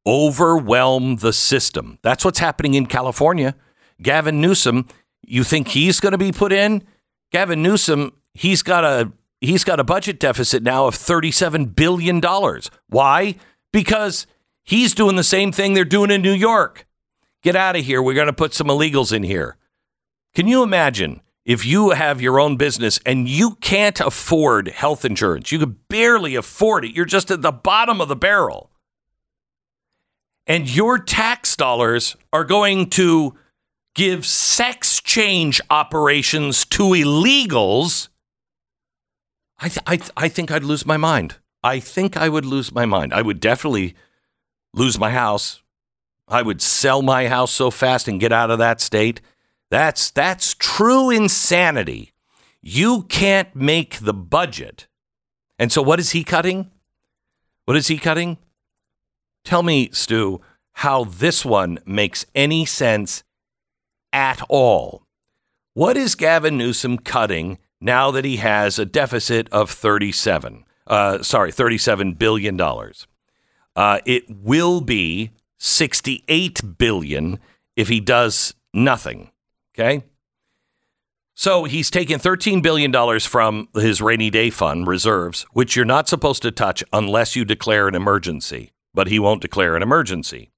Overwhelm 0.07 1.17
the 1.17 1.33
system. 1.33 1.99
That's 2.03 2.25
what's 2.25 2.39
happening 2.39 2.75
in 2.75 2.87
California. 2.87 3.55
Gavin 4.03 4.41
Newsom, 4.41 4.87
you 5.27 5.45
think 5.45 5.69
he's 5.69 6.01
going 6.01 6.13
to 6.13 6.19
be 6.19 6.33
put 6.33 6.53
in? 6.53 6.83
Gavin 7.33 7.63
Newsom, 7.63 8.13
he's 8.35 8.63
got 8.63 8.85
a 8.85 9.13
he's 9.41 9.65
got 9.65 9.81
a 9.81 9.85
budget 9.85 10.21
deficit 10.21 10.63
now 10.63 10.87
of 10.87 10.95
37 10.95 11.67
billion 11.67 12.21
dollars. 12.21 12.71
Why? 12.89 13.37
Because 13.73 14.27
he's 14.63 14.95
doing 14.95 15.17
the 15.17 15.25
same 15.25 15.53
thing 15.53 15.75
they're 15.75 15.85
doing 15.85 16.11
in 16.11 16.23
New 16.23 16.33
York. 16.33 16.87
Get 17.43 17.57
out 17.57 17.77
of 17.77 17.85
here. 17.85 18.03
We're 18.03 18.15
going 18.15 18.27
to 18.27 18.33
put 18.33 18.55
some 18.55 18.69
illegals 18.69 19.13
in 19.13 19.23
here. 19.23 19.57
Can 20.35 20.49
you 20.49 20.63
imagine 20.63 21.21
if 21.45 21.65
you 21.65 21.91
have 21.91 22.21
your 22.21 22.41
own 22.41 22.57
business 22.57 22.99
and 23.07 23.29
you 23.29 23.57
can't 23.57 24.01
afford 24.01 24.69
health 24.69 25.05
insurance? 25.05 25.53
You 25.53 25.61
could 25.61 25.89
barely 25.89 26.35
afford 26.35 26.85
it. 26.85 26.95
You're 26.95 27.05
just 27.05 27.31
at 27.31 27.43
the 27.43 27.53
bottom 27.53 28.01
of 28.01 28.09
the 28.09 28.17
barrel. 28.17 28.71
And 30.47 30.75
your 30.75 30.99
tax 30.99 31.57
dollars 31.57 32.17
are 32.33 32.45
going 32.45 32.91
to 32.91 33.35
give 33.95 34.27
sex 34.27 35.01
change 35.01 35.61
operations 35.71 36.65
to 36.67 36.83
illegals. 36.83 38.09
I, 39.59 39.69
th- 39.69 39.85
I, 39.87 39.97
th- 39.97 40.11
I 40.17 40.29
think 40.29 40.51
I'd 40.51 40.65
lose 40.65 40.85
my 40.85 40.97
mind. 40.97 41.37
I 41.63 41.79
think 41.81 42.17
I 42.17 42.29
would 42.29 42.45
lose 42.45 42.73
my 42.73 42.85
mind. 42.85 43.15
I 43.15 43.23
would 43.23 43.41
definitely 43.41 43.95
lose 44.75 44.99
my 44.99 45.11
house. 45.11 45.63
I 46.27 46.43
would 46.43 46.61
sell 46.61 47.03
my 47.03 47.29
house 47.29 47.53
so 47.53 47.71
fast 47.71 48.09
and 48.09 48.21
get 48.21 48.33
out 48.33 48.51
of 48.51 48.59
that 48.59 48.81
state. 48.81 49.21
That's 49.75 50.13
that's 50.13 50.55
true 50.55 51.11
insanity. 51.11 52.13
You 52.63 53.03
can't 53.03 53.57
make 53.57 53.99
the 53.99 54.15
budget. 54.15 54.87
And 55.59 55.73
so 55.73 55.83
what 55.83 55.99
is 55.99 56.13
he 56.13 56.23
cutting? 56.23 56.71
What 57.65 57.77
is 57.77 57.89
he 57.89 57.99
cutting? 57.99 58.39
Tell 59.43 59.65
me, 59.65 59.91
Stu, 59.91 60.41
how 60.75 61.03
this 61.03 61.45
one 61.45 61.81
makes 61.85 62.25
any 62.37 62.65
sense 62.65 63.25
at 64.13 64.41
all. 64.49 65.09
What 65.73 65.97
is 65.97 66.15
Gavin 66.15 66.57
Newsom 66.57 66.97
cutting 66.97 67.59
now 67.81 68.13
that 68.13 68.25
he 68.25 68.37
has 68.37 68.79
a 68.79 68.85
deficit 68.87 69.49
of 69.51 69.73
37? 69.73 70.65
Uh, 70.87 71.21
sorry, 71.21 71.51
37 71.51 72.13
billion 72.13 72.57
dollars. 72.57 73.09
Uh, 73.75 73.99
it 74.07 74.23
will 74.31 74.81
be 74.81 75.33
68 75.59 76.79
billion 76.79 77.41
if 77.75 77.89
he 77.89 77.99
does 77.99 78.55
nothing. 78.73 79.33
Okay. 79.75 80.05
So 81.35 81.65
he's 81.65 81.91
taken 81.91 82.21
$13 82.21 82.63
billion 82.63 83.21
from 83.21 83.69
his 83.75 84.01
rainy 84.01 84.31
day 84.31 84.51
fund 84.51 84.87
reserves, 84.87 85.45
which 85.53 85.75
you're 85.75 85.85
not 85.85 86.09
supposed 86.09 86.43
to 86.43 86.53
touch 86.53 86.85
unless 86.93 87.35
you 87.35 87.45
declare 87.45 87.89
an 87.89 87.97
emergency, 87.97 88.73
but 88.95 89.09
he 89.09 89.19
won't 89.19 89.43
declare 89.43 89.75
an 89.75 89.83
emergency. 89.83 90.53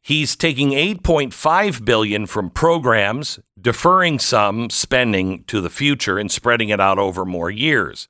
He's 0.00 0.34
taking 0.34 0.70
8.5 0.70 1.84
billion 1.84 2.26
from 2.26 2.50
programs, 2.50 3.38
deferring 3.60 4.18
some 4.18 4.68
spending 4.70 5.44
to 5.44 5.60
the 5.60 5.70
future 5.70 6.18
and 6.18 6.28
spreading 6.28 6.70
it 6.70 6.80
out 6.80 6.98
over 6.98 7.24
more 7.24 7.50
years. 7.50 8.08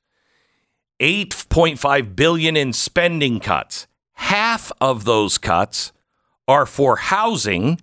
8.5 0.99 2.15
billion 2.15 2.57
in 2.57 2.73
spending 2.73 3.39
cuts. 3.39 3.85
Half 4.13 4.71
of 4.81 5.05
those 5.05 5.37
cuts 5.37 5.91
are 6.47 6.65
for 6.65 6.95
housing. 6.95 7.79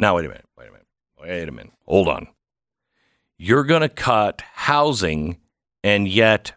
Now 0.00 0.16
wait 0.16 0.24
a 0.24 0.28
minute. 0.28 0.44
Wait 1.26 1.48
a 1.48 1.52
minute. 1.52 1.72
Hold 1.86 2.08
on. 2.08 2.26
You're 3.38 3.64
going 3.64 3.80
to 3.80 3.88
cut 3.88 4.42
housing 4.54 5.38
and 5.82 6.06
yet 6.06 6.52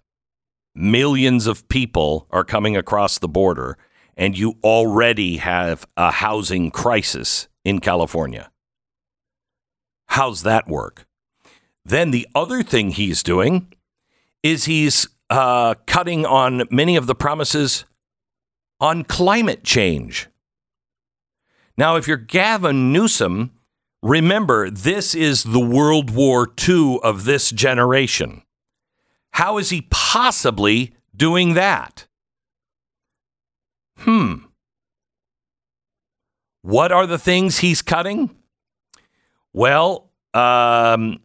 millions 0.76 1.48
of 1.48 1.70
people 1.70 2.28
are 2.32 2.44
coming 2.44 2.76
across 2.76 3.18
the 3.18 3.30
border 3.30 3.78
and 4.18 4.38
you 4.38 4.58
already 4.66 5.38
have 5.38 5.88
a 5.96 6.12
housing 6.12 6.70
crisis 6.70 7.48
in 7.64 7.80
California. 7.80 8.52
How's 10.08 10.44
that 10.44 10.68
work? 10.68 11.06
Then 11.86 12.12
the 12.12 12.28
other 12.36 12.62
thing 12.62 12.92
he's 12.92 13.24
doing 13.24 13.72
is 14.44 14.66
he's 14.66 15.08
uh, 15.30 15.76
cutting 15.86 16.26
on 16.26 16.64
many 16.70 16.98
of 16.98 17.08
the 17.08 17.16
promises 17.16 17.86
on 18.82 19.06
climate 19.06 19.64
change. 19.64 20.28
Now, 21.78 21.96
if 21.96 22.06
you're 22.06 22.18
Gavin 22.18 22.92
Newsom, 22.92 23.52
remember 24.02 24.70
this 24.70 25.16
is 25.16 25.44
the 25.44 25.60
World 25.60 26.12
War 26.12 26.48
II 26.68 27.00
of 27.04 27.26
this 27.26 27.52
generation. 27.52 28.44
How 29.32 29.58
is 29.58 29.70
he 29.70 29.88
possibly 29.90 30.94
doing 31.16 31.54
that? 31.54 32.08
Hmm. 34.00 34.36
What 36.62 36.92
are 36.92 37.08
the 37.08 37.18
things 37.20 37.60
he's 37.60 37.82
cutting? 37.82 38.36
Well, 39.54 40.10
um, 40.34 41.20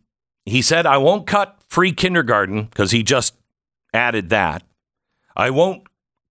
he 0.45 0.62
said, 0.62 0.87
I 0.87 0.99
won't 0.99 1.26
cut 1.26 1.59
free 1.69 1.93
kindergarten 1.93 2.64
because 2.64 2.91
he 2.91 3.02
just 3.02 3.35
added 3.93 4.31
that. 4.31 4.62
I 5.37 5.50
won't 5.50 5.83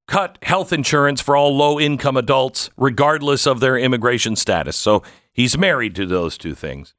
cut 0.08 0.38
health 0.42 0.74
insurance 0.74 1.22
for 1.22 1.36
all 1.36 1.56
low 1.56 1.80
income 1.80 2.18
adults, 2.18 2.70
regardless 2.78 3.48
of 3.48 3.60
their 3.60 3.78
immigration 3.78 4.36
status. 4.36 4.76
So 4.76 5.04
he's 5.34 5.58
married 5.58 5.96
to 5.96 6.06
those 6.06 6.38
two 6.38 6.56
things. 6.56 6.94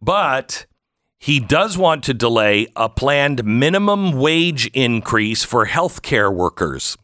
But 0.00 0.66
he 1.18 1.38
does 1.38 1.78
want 1.78 2.02
to 2.04 2.14
delay 2.14 2.66
a 2.74 2.88
planned 2.88 3.44
minimum 3.44 4.12
wage 4.12 4.66
increase 4.74 5.44
for 5.44 5.66
healthcare 5.66 6.34
workers. 6.34 6.96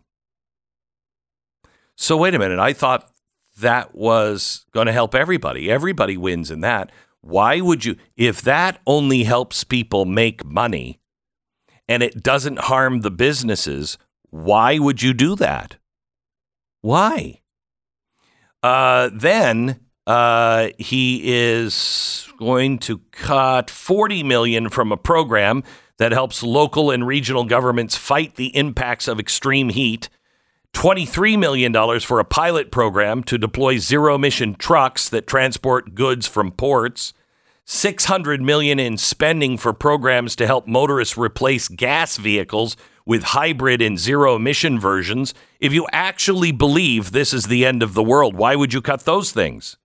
So, 1.95 2.17
wait 2.17 2.35
a 2.35 2.39
minute. 2.39 2.59
I 2.59 2.73
thought 2.73 3.11
that 3.59 3.95
was 3.95 4.65
going 4.73 4.87
to 4.87 4.93
help 4.93 5.15
everybody. 5.15 5.71
Everybody 5.71 6.17
wins 6.17 6.51
in 6.51 6.61
that. 6.61 6.91
Why 7.21 7.61
would 7.61 7.85
you, 7.85 7.97
if 8.17 8.41
that 8.43 8.81
only 8.87 9.25
helps 9.25 9.65
people 9.65 10.05
make 10.05 10.45
money 10.45 11.01
and 11.89 12.03
it 12.03 12.23
doesn't 12.23 12.61
harm 12.61 13.01
the 13.01 13.11
businesses, 13.11 13.99
why 14.31 14.79
would 14.79 15.03
you 15.03 15.13
do 15.13 15.35
that? 15.37 15.77
Why? 16.81 17.41
Uh, 18.63 19.11
then 19.13 19.81
uh, 20.09 20.71
he 20.79 21.21
is 21.23 22.33
going 22.39 22.79
to 22.79 22.99
cut 23.13 23.69
40 23.69 24.23
million 24.23 24.71
from 24.71 24.91
a 24.91 24.97
program 24.97 25.63
that 25.99 26.13
helps 26.13 26.43
local 26.43 26.91
and 26.91 27.07
regional 27.07 27.45
governments 27.45 27.95
fight 27.95 28.37
the 28.37 28.57
impacts 28.57 29.07
of 29.07 29.21
extreme 29.21 29.69
heat. 29.69 30.09
$23 30.73 31.39
million 31.39 32.01
for 32.01 32.21
a 32.21 32.25
pilot 32.25 32.71
program 32.71 33.23
to 33.25 33.37
deploy 33.37 33.77
zero 33.77 34.15
emission 34.15 34.55
trucks 34.55 35.11
that 35.11 35.27
transport 35.27 35.95
goods 35.95 36.27
from 36.27 36.53
ports. 36.53 37.13
600 37.67 38.41
million 38.41 38.81
in 38.81 38.97
spending 38.97 39.59
for 39.59 39.75
programs 39.75 40.35
to 40.37 40.47
help 40.47 40.67
motorists 40.67 41.19
replace 41.19 41.69
gas 41.69 42.17
vehicles 42.17 42.79
with 43.05 43.25
hybrid 43.25 43.83
and 43.83 43.99
zero 43.99 44.37
emission 44.37 44.81
versions. 44.81 45.35
If 45.61 45.75
you 45.75 45.87
actually 45.93 46.53
believe 46.53 47.13
this 47.13 47.35
is 47.35 47.45
the 47.45 47.67
end 47.67 47.83
of 47.83 47.93
the 47.93 48.03
world, 48.03 48.35
why 48.37 48.57
would 48.57 48.73
you 48.73 48.81
cut 48.81 49.05
those 49.05 49.33
things? 49.33 49.77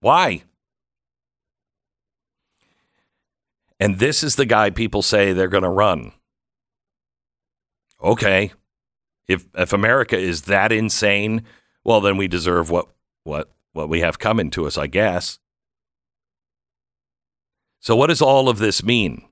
Why? 0.00 0.44
And 3.80 3.98
this 3.98 4.22
is 4.22 4.36
the 4.36 4.46
guy 4.46 4.70
people 4.70 5.02
say 5.02 5.32
they're 5.32 5.48
going 5.48 5.62
to 5.62 5.68
run. 5.68 6.12
Okay. 8.02 8.52
If 9.26 9.46
if 9.54 9.72
America 9.72 10.16
is 10.18 10.42
that 10.42 10.72
insane, 10.72 11.42
well 11.84 12.00
then 12.00 12.16
we 12.16 12.28
deserve 12.28 12.70
what 12.70 12.88
what 13.24 13.50
what 13.72 13.88
we 13.88 14.00
have 14.00 14.18
coming 14.18 14.50
to 14.50 14.66
us, 14.66 14.78
I 14.78 14.86
guess. 14.86 15.38
So 17.80 17.94
what 17.94 18.08
does 18.08 18.22
all 18.22 18.48
of 18.48 18.58
this 18.58 18.82
mean? 18.82 19.22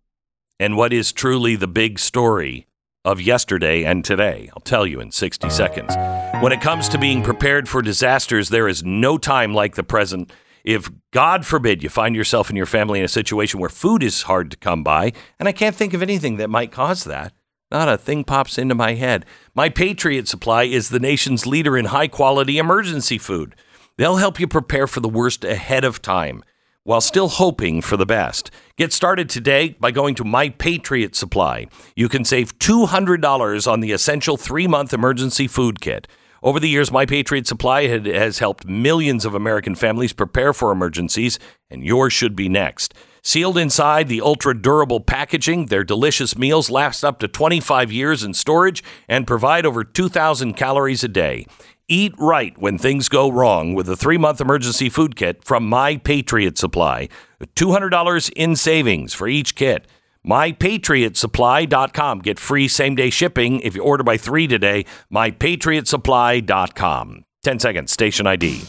And 0.61 0.77
what 0.77 0.93
is 0.93 1.13
truly 1.13 1.57
the 1.57 1.67
big 1.67 1.99
story 1.99 2.67
of 3.05 3.21
yesterday 3.21 3.85
and 3.85 4.05
today? 4.05 4.49
I'll 4.53 4.63
tell 4.63 4.87
you 4.87 5.01
in 5.01 5.11
60 5.11 5.51
seconds. 5.51 5.95
When 6.43 6.53
it 6.53 6.61
comes 6.61 6.89
to 6.91 6.99
being 6.99 7.23
prepared 7.23 7.69
for 7.69 7.83
disasters, 7.83 8.49
there 8.49 8.69
is 8.69 8.85
no 8.85 9.19
time 9.19 9.53
like 9.53 9.75
the 9.75 9.83
present 9.83 10.33
if 10.67 10.91
God 11.13 11.47
forbid 11.47 11.83
you 11.83 11.89
find 11.89 12.17
yourself 12.17 12.49
and 12.51 12.57
your 12.57 12.67
family 12.67 12.99
in 12.99 13.05
a 13.05 13.09
situation 13.09 13.61
where 13.61 13.71
food 13.71 14.03
is 14.03 14.23
hard 14.23 14.51
to 14.51 14.57
come 14.57 14.83
by, 14.83 15.13
and 15.39 15.49
I 15.49 15.53
can't 15.53 15.77
think 15.77 15.95
of 15.95 16.03
anything 16.03 16.37
that 16.37 16.51
might 16.51 16.73
cause 16.73 17.05
that. 17.05 17.33
Not 17.71 17.89
a 17.89 17.97
thing 17.97 18.25
pops 18.25 18.59
into 18.59 18.75
my 18.75 18.95
head. 18.95 19.25
My 19.55 19.69
Patriot 19.69 20.29
Supply 20.29 20.65
is 20.65 20.89
the 20.89 21.01
nation's 21.01 21.47
leader 21.47 21.79
in 21.79 21.87
high 21.87 22.09
quality 22.09 22.59
emergency 22.59 23.17
food. 23.17 23.55
They'll 23.97 24.17
help 24.17 24.39
you 24.41 24.49
prepare 24.49 24.87
for 24.87 25.01
the 25.01 25.09
worst 25.09 25.45
ahead 25.45 25.85
of 25.85 26.03
time 26.03 26.43
while 26.83 27.01
still 27.01 27.29
hoping 27.29 27.81
for 27.81 27.97
the 27.97 28.07
best. 28.07 28.51
Get 28.77 28.93
started 28.93 29.29
today 29.29 29.77
by 29.81 29.91
going 29.91 30.15
to 30.17 30.25
My 30.25 30.51
Patriot 30.51 31.17
Supply. 31.17 31.67
You 31.97 32.09
can 32.09 32.25
save 32.25 32.59
$200 32.59 33.71
on 33.71 33.81
the 33.81 33.93
essential 33.93 34.37
three 34.37 34.67
month 34.67 34.93
emergency 34.93 35.49
food 35.49 35.81
kit. 35.81 36.07
Over 36.47 36.61
the 36.61 36.69
years, 36.69 36.93
My 36.93 37.07
Patriot 37.07 37.49
Supply 37.49 37.89
has 37.89 38.39
helped 38.39 38.69
millions 38.69 39.25
of 39.25 39.35
American 39.35 39.75
families 39.75 40.13
prepare 40.13 40.53
for 40.53 40.71
emergencies, 40.71 41.41
and 41.69 41.83
yours 41.83 42.13
should 42.13 42.37
be 42.37 42.49
next. 42.49 42.95
Sealed 43.21 43.59
inside 43.59 44.07
the 44.07 44.21
ultra 44.21 44.57
durable 44.57 45.01
packaging, 45.01 45.67
their 45.67 45.83
delicious 45.83 46.39
meals 46.39 46.71
last 46.71 47.03
up 47.03 47.19
to 47.19 47.27
25 47.27 47.91
years 47.91 48.23
in 48.23 48.33
storage 48.33 48.85
and 49.09 49.27
provide 49.27 49.67
over 49.67 49.83
2,000 49.83 50.55
calories 50.55 51.03
a 51.03 51.09
day. 51.09 51.49
Eat 51.89 52.15
right 52.17 52.57
when 52.59 52.79
things 52.79 53.09
go 53.09 53.29
wrong 53.29 53.75
with 53.75 53.89
a 53.89 53.97
three 53.97 54.17
month 54.17 54.41
emergency 54.41 54.89
food 54.89 55.17
kit 55.17 55.43
from 55.43 55.69
My 55.69 55.97
Patriot 55.97 56.59
Supply. 56.59 57.09
$200 57.57 58.33
in 58.37 58.55
savings 58.55 59.13
for 59.13 59.27
each 59.27 59.57
kit. 59.57 59.89
MyPatriotSupply.com. 60.27 62.21
Get 62.21 62.39
free 62.39 62.69
same 62.69 62.95
day 62.95 63.11
shipping 63.11 63.61
if 63.61 63.75
you 63.75 63.83
order 63.83 64.03
by 64.03 64.17
three 64.17 64.47
today. 64.47 64.87
MyPatriotSupply.com. 65.13 67.25
10 67.43 67.61
seconds, 67.61 67.93
station 67.93 68.27
ID. 68.27 68.63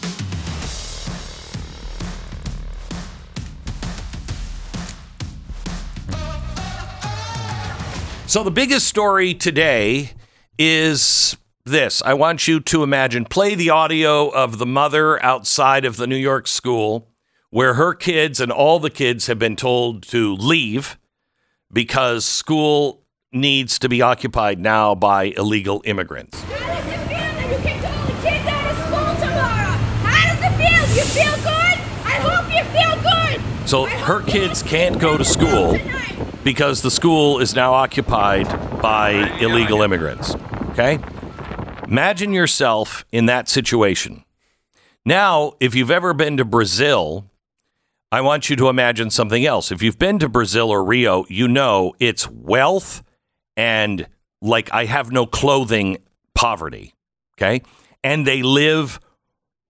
So, 8.28 8.43
the 8.43 8.52
biggest 8.52 8.88
story 8.88 9.34
today 9.34 10.12
is 10.60 11.38
this. 11.65 12.04
I 12.04 12.13
want 12.13 12.48
you 12.48 12.60
to 12.60 12.84
imagine, 12.84 13.26
play 13.26 13.56
the 13.56 13.70
audio 13.70 14.28
of 14.28 14.58
the 14.58 14.65
mother 14.65 15.24
outside 15.24 15.86
of 15.86 15.98
the 15.98 16.08
New 16.08 16.17
York 16.17 16.46
school 16.46 17.10
where 17.50 17.76
her 17.76 17.93
kids 17.93 18.41
and 18.41 18.52
all 18.52 18.80
the 18.80 18.89
kids 18.89 19.28
have 19.28 19.39
been 19.39 19.56
told 19.56 20.04
to 20.04 20.36
leave 20.36 20.98
because 21.72 22.26
school 22.26 23.04
needs 23.32 23.80
to 23.80 23.90
be 23.90 24.02
occupied 24.02 24.60
now 24.60 24.96
by 24.96 25.26
illegal 25.38 25.82
immigrants. 25.86 26.42
How 26.42 26.68
does 26.68 26.86
it 26.86 26.98
feel 27.08 27.52
you 27.52 27.58
kicked 27.64 27.86
all 27.86 28.06
the 28.06 28.14
kids 28.22 28.48
out 28.48 28.72
of 28.72 28.78
school 28.78 29.28
tomorrow? 29.28 29.78
How 30.04 30.34
does 30.34 30.44
it 30.44 30.54
feel? 30.58 30.96
You 30.96 31.04
feel 31.12 31.36
good? 31.44 31.78
I 32.06 32.20
hope 32.24 32.48
you 32.56 32.64
feel 32.72 32.96
good. 33.02 33.70
So 33.70 33.86
her 33.86 34.22
kids 34.24 34.64
can't 34.64 35.00
go 35.00 35.18
to 35.18 35.26
school 35.26 35.78
because 36.44 36.82
the 36.82 36.92
school 36.92 37.40
is 37.40 37.54
now 37.56 37.74
occupied 37.74 38.48
by 38.82 39.12
illegal 39.40 39.82
immigrants. 39.82 40.36
Okay? 40.72 41.00
Imagine 41.88 42.32
yourself 42.32 43.06
in 43.12 43.26
that 43.26 43.50
situation. 43.50 44.24
Now, 45.06 45.54
if 45.60 45.76
you've 45.76 45.92
ever 45.92 46.14
been 46.14 46.38
to 46.38 46.46
Brazil, 46.46 47.30
I 48.12 48.22
want 48.22 48.50
you 48.50 48.56
to 48.58 48.70
imagine 48.70 49.10
something 49.10 49.46
else. 49.46 49.72
If 49.72 49.82
you've 49.82 50.00
been 50.00 50.20
to 50.20 50.30
Brazil 50.30 50.70
or 50.70 50.84
Rio, 50.84 51.26
you 51.30 51.48
know 51.48 51.93
it's 52.00 52.30
wealth 52.30 53.04
and 53.58 54.08
like 54.41 54.72
I 54.74 54.86
have 54.86 55.12
no 55.12 55.26
clothing 55.26 55.98
poverty. 56.34 56.93
Okay? 57.38 57.62
And 58.04 58.26
they 58.26 58.43
live 58.43 59.00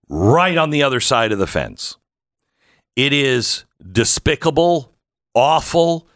right 0.08 0.56
on 0.56 0.70
the 0.70 0.82
other 0.82 1.00
side 1.00 1.32
of 1.32 1.38
the 1.38 1.46
fence. 1.46 1.96
It 2.94 3.12
is 3.12 3.64
despicable, 3.90 4.92
awful. 5.34 6.06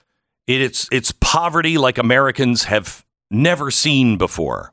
It- 0.47 0.61
It's 0.61 0.89
it's 0.93 1.13
poverty 1.21 1.77
like 1.79 1.99
Americans 1.99 2.65
have 2.65 3.05
never 3.31 3.71
seen 3.71 4.17
before. 4.17 4.73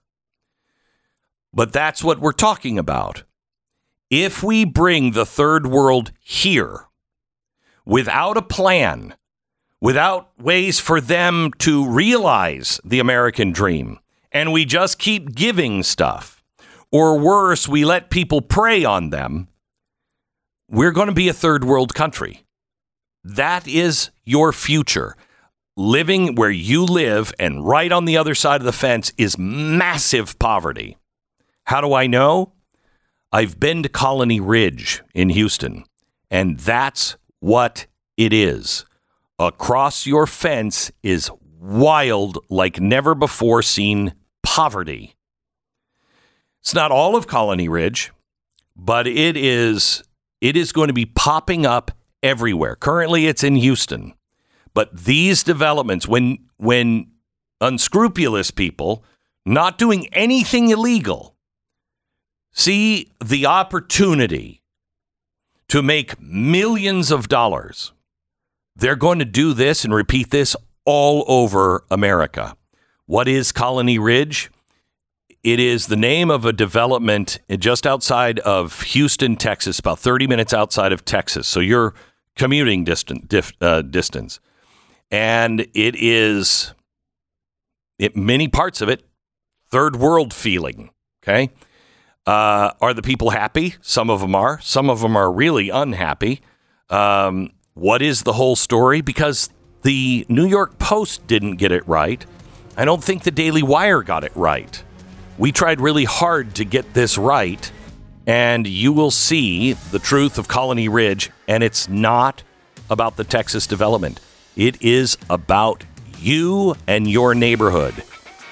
But 1.53 1.73
that's 1.73 2.03
what 2.03 2.19
we're 2.19 2.31
talking 2.31 2.77
about. 2.77 3.23
If 4.12 4.43
we 4.43 4.65
bring 4.65 5.12
the 5.12 5.25
third 5.25 5.65
world 5.67 6.12
here 6.19 6.85
without 7.89 8.38
a 8.38 8.41
plan, 8.41 9.15
without 9.82 10.30
ways 10.39 10.80
for 10.80 11.02
them 11.02 11.52
to 11.58 11.89
realize 11.89 12.80
the 12.86 12.99
American 12.99 13.52
dream, 13.52 13.97
and 14.32 14.54
we 14.54 14.63
just 14.63 14.99
keep 14.99 15.34
giving 15.34 15.82
stuff, 15.82 16.43
or 16.91 17.17
worse, 17.17 17.67
we 17.67 17.84
let 17.84 18.12
people 18.12 18.41
prey 18.41 18.86
on 18.86 19.10
them, 19.10 19.47
we're 20.69 20.91
going 20.91 21.08
to 21.08 21.13
be 21.13 21.30
a 21.30 21.34
third 21.34 21.63
world 21.63 21.95
country. 21.95 22.43
That 23.23 23.67
is 23.67 24.12
your 24.23 24.54
future. 24.54 25.15
Living 25.75 26.36
where 26.36 26.52
you 26.52 26.86
live 26.86 27.34
and 27.39 27.65
right 27.65 27.91
on 27.91 28.06
the 28.06 28.17
other 28.17 28.36
side 28.36 28.62
of 28.62 28.65
the 28.65 28.71
fence 28.71 29.12
is 29.17 29.38
massive 29.38 30.38
poverty. 30.38 30.95
How 31.63 31.82
do 31.82 31.93
I 31.93 32.06
know? 32.06 32.54
I've 33.32 33.60
been 33.60 33.82
to 33.82 33.89
Colony 33.89 34.39
Ridge 34.39 35.02
in 35.15 35.30
Houston, 35.30 35.86
and 36.30 36.60
that's 36.60 37.15
what 37.39 37.88
it 38.17 38.34
is. 38.34 38.86
Across 39.38 40.06
your 40.06 40.28
fence 40.28 40.91
is 41.04 41.32
wild, 41.60 42.39
like 42.49 42.80
never 42.80 43.15
before 43.15 43.62
seen 43.62 44.13
poverty. 44.43 45.15
It's 46.62 46.73
not 46.73 46.91
all 46.91 47.15
of 47.15 47.28
Colony 47.28 47.69
Ridge, 47.69 48.12
but 48.75 49.08
it 49.08 49.38
is 49.38 50.04
it 50.41 50.56
is 50.56 50.71
going 50.71 50.88
to 50.88 50.93
be 50.93 51.06
popping 51.06 51.65
up 51.65 51.91
everywhere. 52.23 52.75
Currently 52.75 53.28
it's 53.28 53.43
in 53.43 53.56
Houston. 53.56 54.13
But 54.73 54.95
these 54.95 55.43
developments 55.43 56.08
when 56.08 56.38
when 56.58 57.12
unscrupulous 57.62 58.52
people 58.52 59.04
not 59.45 59.78
doing 59.78 60.08
anything 60.13 60.69
illegal 60.69 61.36
see 62.52 63.12
the 63.23 63.45
opportunity 63.45 64.59
to 65.69 65.82
make 65.82 66.19
millions 66.21 67.12
of 67.12 67.27
dollars, 67.27 67.93
they're 68.75 68.95
going 68.95 69.19
to 69.19 69.25
do 69.25 69.53
this 69.53 69.84
and 69.84 69.93
repeat 69.93 70.29
this 70.29 70.55
all 70.86 71.23
over 71.27 71.84
America. 71.89 72.55
What 73.05 73.27
is 73.27 73.51
Colony 73.51 73.97
Ridge? 73.97 74.51
it 75.43 75.60
is 75.60 75.88
the 75.88 75.95
name 75.95 76.29
of 76.29 76.45
a 76.45 76.51
development 76.51 77.39
just 77.58 77.88
outside 77.88 78.39
of 78.39 78.82
Houston, 78.82 79.36
Texas, 79.36 79.79
about 79.79 79.99
30 79.99 80.27
minutes 80.27 80.53
outside 80.53 80.91
of 80.91 81.05
Texas. 81.05 81.47
So 81.47 81.60
you're 81.60 81.93
commuting 82.36 82.84
distant, 82.84 83.27
dif, 83.27 83.53
uh, 83.62 83.82
distance. 83.82 84.39
And 85.10 85.62
it 85.73 85.95
is, 85.95 86.73
it, 87.97 88.15
many 88.15 88.47
parts 88.47 88.82
of 88.82 88.89
it, 88.89 89.03
third 89.71 89.95
world 89.95 90.34
feeling. 90.34 90.91
Okay. 91.23 91.51
Uh, 92.29 92.73
are 92.79 92.93
the 92.93 93.01
people 93.01 93.31
happy? 93.31 93.73
Some 93.81 94.11
of 94.11 94.21
them 94.21 94.35
are. 94.35 94.61
Some 94.61 94.87
of 94.87 95.01
them 95.01 95.17
are 95.17 95.31
really 95.31 95.69
unhappy. 95.71 96.41
Um, 96.91 97.53
what 97.73 98.03
is 98.03 98.21
the 98.21 98.33
whole 98.33 98.55
story? 98.55 99.01
Because 99.01 99.49
the 99.81 100.27
New 100.29 100.45
York 100.45 100.77
Post 100.77 101.25
didn't 101.25 101.55
get 101.55 101.71
it 101.71 101.87
right. 101.87 102.23
I 102.77 102.85
don't 102.85 103.03
think 103.03 103.23
the 103.23 103.31
Daily 103.31 103.63
Wire 103.63 104.03
got 104.03 104.23
it 104.23 104.31
right. 104.35 104.83
We 105.39 105.51
tried 105.51 105.81
really 105.81 106.05
hard 106.05 106.53
to 106.53 106.65
get 106.65 106.93
this 106.93 107.17
right, 107.17 107.71
and 108.27 108.67
you 108.67 108.93
will 108.93 109.09
see 109.09 109.73
the 109.73 109.97
truth 109.97 110.37
of 110.37 110.47
Colony 110.47 110.87
Ridge, 110.87 111.31
and 111.47 111.63
it's 111.63 111.89
not 111.89 112.43
about 112.91 113.17
the 113.17 113.23
Texas 113.23 113.65
development. 113.65 114.19
It 114.55 114.79
is 114.83 115.17
about 115.31 115.83
you 116.19 116.75
and 116.85 117.09
your 117.09 117.33
neighborhood. 117.33 118.03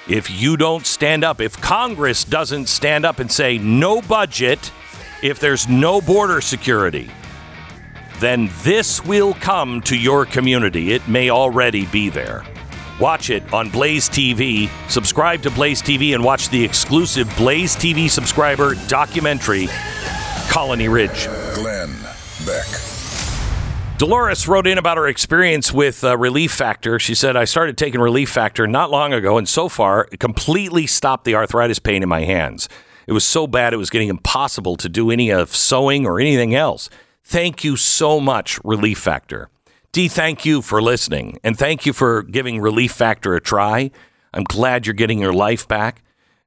If 0.08 0.30
you 0.30 0.56
don't 0.56 0.86
stand 0.86 1.22
up, 1.22 1.38
if 1.38 1.60
Congress 1.60 2.24
doesn't 2.24 2.70
stand 2.70 3.04
up 3.04 3.18
and 3.18 3.30
say 3.30 3.58
no 3.58 4.00
budget, 4.00 4.72
if 5.22 5.38
there's 5.38 5.68
no 5.68 6.00
border 6.00 6.40
security, 6.40 7.10
then 8.18 8.48
this 8.62 9.04
will 9.04 9.34
come 9.34 9.82
to 9.82 9.96
your 9.96 10.24
community. 10.24 10.92
It 10.92 11.06
may 11.08 11.28
already 11.28 11.84
be 11.86 12.08
there. 12.08 12.42
Watch 12.98 13.28
it 13.28 13.52
on 13.52 13.68
Blaze 13.68 14.08
TV. 14.08 14.70
Subscribe 14.88 15.42
to 15.42 15.50
Blaze 15.50 15.82
TV 15.82 16.14
and 16.14 16.24
watch 16.24 16.48
the 16.48 16.64
exclusive 16.64 17.30
Blaze 17.36 17.76
TV 17.76 18.08
subscriber 18.08 18.76
documentary, 18.88 19.68
Colony 20.48 20.88
Ridge. 20.88 21.26
Glenn 21.54 21.94
Beck. 22.46 22.97
Dolores 23.98 24.46
wrote 24.46 24.68
in 24.68 24.78
about 24.78 24.96
her 24.96 25.08
experience 25.08 25.72
with 25.72 26.04
uh, 26.04 26.16
Relief 26.16 26.52
Factor. 26.52 27.00
She 27.00 27.16
said, 27.16 27.36
I 27.36 27.44
started 27.44 27.76
taking 27.76 28.00
Relief 28.00 28.30
Factor 28.30 28.64
not 28.68 28.92
long 28.92 29.12
ago, 29.12 29.36
and 29.38 29.48
so 29.48 29.68
far, 29.68 30.06
it 30.12 30.20
completely 30.20 30.86
stopped 30.86 31.24
the 31.24 31.34
arthritis 31.34 31.80
pain 31.80 32.04
in 32.04 32.08
my 32.08 32.20
hands. 32.20 32.68
It 33.08 33.12
was 33.12 33.24
so 33.24 33.48
bad, 33.48 33.74
it 33.74 33.76
was 33.76 33.90
getting 33.90 34.08
impossible 34.08 34.76
to 34.76 34.88
do 34.88 35.10
any 35.10 35.30
of 35.30 35.52
sewing 35.52 36.06
or 36.06 36.20
anything 36.20 36.54
else. 36.54 36.88
Thank 37.24 37.64
you 37.64 37.76
so 37.76 38.20
much, 38.20 38.60
Relief 38.62 39.00
Factor. 39.00 39.50
D, 39.90 40.06
thank 40.06 40.44
you 40.44 40.62
for 40.62 40.80
listening 40.80 41.40
and 41.42 41.58
thank 41.58 41.84
you 41.84 41.92
for 41.92 42.22
giving 42.22 42.60
Relief 42.60 42.92
Factor 42.92 43.34
a 43.34 43.40
try. 43.40 43.90
I'm 44.32 44.44
glad 44.44 44.86
you're 44.86 44.94
getting 44.94 45.18
your 45.18 45.32
life 45.32 45.66
back. 45.66 46.04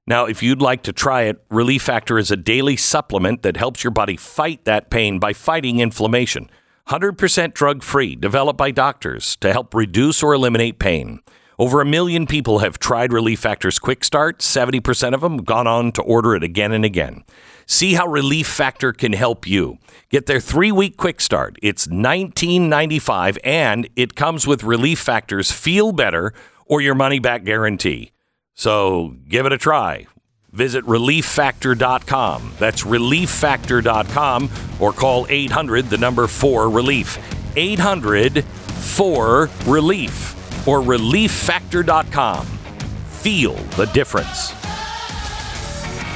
Now, 0.07 0.23
if 0.23 0.41
you'd 0.41 0.61
like 0.61 0.83
to 0.83 0.93
try 0.93 1.23
it, 1.23 1.43
Relief 1.49 1.81
Factor 1.81 2.17
is 2.17 2.31
a 2.31 2.37
daily 2.37 2.77
supplement 2.77 3.41
that 3.43 3.57
helps 3.57 3.83
your 3.83 3.91
body 3.91 4.15
fight 4.15 4.63
that 4.63 4.89
pain 4.89 5.19
by 5.19 5.33
fighting 5.33 5.79
inflammation. 5.79 6.49
100% 6.89 7.53
drug 7.53 7.83
free, 7.83 8.15
developed 8.15 8.57
by 8.57 8.71
doctors 8.71 9.35
to 9.37 9.51
help 9.51 9.73
reduce 9.73 10.21
or 10.21 10.33
eliminate 10.33 10.79
pain. 10.79 11.19
Over 11.59 11.79
a 11.79 11.85
million 11.85 12.25
people 12.25 12.59
have 12.59 12.79
tried 12.79 13.13
Relief 13.13 13.39
Factor's 13.39 13.77
Quick 13.77 14.03
Start. 14.03 14.39
70% 14.39 15.13
of 15.13 15.21
them 15.21 15.33
have 15.33 15.45
gone 15.45 15.67
on 15.67 15.91
to 15.91 16.01
order 16.01 16.35
it 16.35 16.43
again 16.43 16.71
and 16.71 16.83
again. 16.83 17.23
See 17.67 17.93
how 17.93 18.07
Relief 18.07 18.47
Factor 18.47 18.91
can 18.93 19.13
help 19.13 19.45
you. 19.45 19.77
Get 20.09 20.25
their 20.25 20.39
three 20.39 20.71
week 20.71 20.97
quick 20.97 21.21
start. 21.21 21.57
It's 21.61 21.87
$19.95 21.87 23.37
and 23.43 23.87
it 23.95 24.15
comes 24.15 24.47
with 24.47 24.63
Relief 24.63 24.99
Factor's 24.99 25.51
Feel 25.51 25.91
Better 25.91 26.33
or 26.65 26.81
your 26.81 26.95
money 26.95 27.19
back 27.19 27.43
guarantee. 27.43 28.11
So 28.55 29.15
give 29.27 29.45
it 29.45 29.53
a 29.53 29.57
try. 29.57 30.07
Visit 30.53 30.83
relieffactor.com. 30.85 32.53
That's 32.59 32.83
relieffactor.com 32.83 34.49
or 34.79 34.91
call 34.91 35.25
800 35.29 35.85
the 35.85 35.97
number 35.97 36.27
4 36.27 36.69
relief. 36.69 37.17
800 37.55 38.43
4 38.43 39.49
relief 39.65 40.67
or 40.67 40.81
relieffactor.com. 40.81 42.45
Feel 42.45 43.53
the 43.53 43.85
difference. 43.87 44.53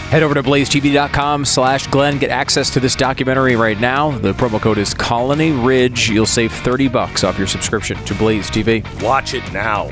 Head 0.10 0.24
over 0.24 0.34
to 0.36 0.44
blazetv.com 0.44 1.46
slash 1.46 1.88
Glenn. 1.88 2.20
Get 2.20 2.30
access 2.30 2.70
to 2.72 2.80
this 2.80 2.96
documentary 2.96 3.56
right 3.56 3.80
now. 3.80 4.12
The 4.18 4.34
promo 4.34 4.62
code 4.62 4.78
is 4.78 4.94
Colony 4.94 5.52
Ridge. 5.52 6.10
You'll 6.10 6.26
save 6.26 6.54
30 6.54 6.88
bucks 6.90 7.24
off 7.24 7.38
your 7.38 7.48
subscription 7.48 7.98
to 8.06 8.14
Blaze 8.16 8.50
TV. 8.50 8.84
Watch 9.02 9.34
it 9.34 9.52
now. 9.52 9.90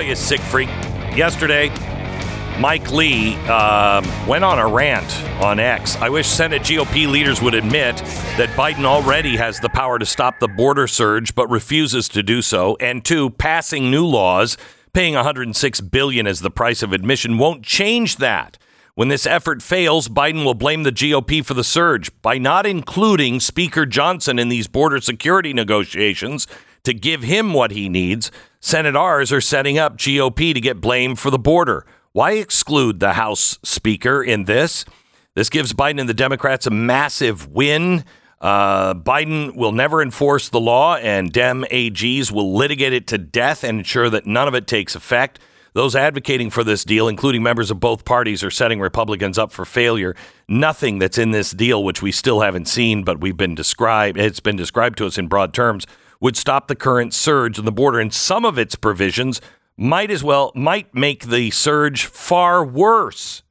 Hello, 0.00 0.08
you 0.08 0.16
sick 0.16 0.40
freak. 0.40 0.70
Yesterday, 1.14 1.68
Mike 2.58 2.90
Lee 2.90 3.34
um, 3.48 4.02
went 4.26 4.44
on 4.44 4.58
a 4.58 4.66
rant 4.66 5.22
on 5.42 5.60
X. 5.60 5.94
I 5.96 6.08
wish 6.08 6.26
Senate 6.26 6.62
GOP 6.62 7.06
leaders 7.06 7.42
would 7.42 7.52
admit 7.52 7.96
that 8.38 8.48
Biden 8.56 8.86
already 8.86 9.36
has 9.36 9.60
the 9.60 9.68
power 9.68 9.98
to 9.98 10.06
stop 10.06 10.40
the 10.40 10.48
border 10.48 10.86
surge, 10.86 11.34
but 11.34 11.50
refuses 11.50 12.08
to 12.08 12.22
do 12.22 12.40
so. 12.40 12.78
And 12.80 13.04
two, 13.04 13.28
passing 13.28 13.90
new 13.90 14.06
laws, 14.06 14.56
paying 14.94 15.12
106 15.12 15.82
billion 15.82 16.26
as 16.26 16.40
the 16.40 16.50
price 16.50 16.82
of 16.82 16.94
admission, 16.94 17.36
won't 17.36 17.62
change 17.62 18.16
that. 18.16 18.56
When 18.94 19.08
this 19.08 19.26
effort 19.26 19.62
fails, 19.62 20.08
Biden 20.08 20.46
will 20.46 20.54
blame 20.54 20.84
the 20.84 20.92
GOP 20.92 21.44
for 21.44 21.52
the 21.52 21.62
surge 21.62 22.10
by 22.22 22.38
not 22.38 22.64
including 22.64 23.38
Speaker 23.38 23.84
Johnson 23.84 24.38
in 24.38 24.48
these 24.48 24.66
border 24.66 25.02
security 25.02 25.52
negotiations 25.52 26.46
to 26.84 26.94
give 26.94 27.22
him 27.22 27.52
what 27.52 27.72
he 27.72 27.90
needs. 27.90 28.30
Senate 28.62 28.94
R's 28.94 29.32
are 29.32 29.40
setting 29.40 29.78
up 29.78 29.96
GOP 29.96 30.52
to 30.52 30.60
get 30.60 30.82
blamed 30.82 31.18
for 31.18 31.30
the 31.30 31.38
border. 31.38 31.86
Why 32.12 32.32
exclude 32.32 33.00
the 33.00 33.14
House 33.14 33.58
Speaker 33.62 34.22
in 34.22 34.44
this? 34.44 34.84
This 35.34 35.48
gives 35.48 35.72
Biden 35.72 35.98
and 35.98 36.08
the 36.08 36.14
Democrats 36.14 36.66
a 36.66 36.70
massive 36.70 37.48
win. 37.48 38.04
Uh, 38.38 38.92
Biden 38.92 39.56
will 39.56 39.72
never 39.72 40.02
enforce 40.02 40.50
the 40.50 40.60
law, 40.60 40.96
and 40.96 41.32
Dem 41.32 41.64
AGs 41.70 42.30
will 42.30 42.54
litigate 42.54 42.92
it 42.92 43.06
to 43.06 43.18
death 43.18 43.64
and 43.64 43.78
ensure 43.78 44.10
that 44.10 44.26
none 44.26 44.46
of 44.46 44.54
it 44.54 44.66
takes 44.66 44.94
effect. 44.94 45.38
Those 45.72 45.96
advocating 45.96 46.50
for 46.50 46.62
this 46.62 46.84
deal, 46.84 47.08
including 47.08 47.42
members 47.42 47.70
of 47.70 47.80
both 47.80 48.04
parties, 48.04 48.44
are 48.44 48.50
setting 48.50 48.80
Republicans 48.80 49.38
up 49.38 49.52
for 49.52 49.64
failure. 49.64 50.14
Nothing 50.48 50.98
that's 50.98 51.16
in 51.16 51.30
this 51.30 51.52
deal, 51.52 51.82
which 51.82 52.02
we 52.02 52.12
still 52.12 52.40
haven't 52.40 52.66
seen, 52.66 53.04
but 53.04 53.20
we've 53.20 53.36
been 53.36 53.54
described, 53.54 54.18
it's 54.18 54.40
been 54.40 54.56
described 54.56 54.98
to 54.98 55.06
us 55.06 55.16
in 55.16 55.28
broad 55.28 55.54
terms, 55.54 55.86
would 56.20 56.36
stop 56.36 56.68
the 56.68 56.76
current 56.76 57.14
surge 57.14 57.58
on 57.58 57.64
the 57.64 57.72
border. 57.72 57.98
And 57.98 58.12
some 58.12 58.44
of 58.44 58.58
its 58.58 58.74
provisions 58.74 59.40
might 59.76 60.10
as 60.10 60.22
well 60.22 60.52
might 60.54 60.94
make 60.94 61.26
the 61.26 61.50
surge 61.50 62.04
far 62.04 62.64
worse. 62.64 63.42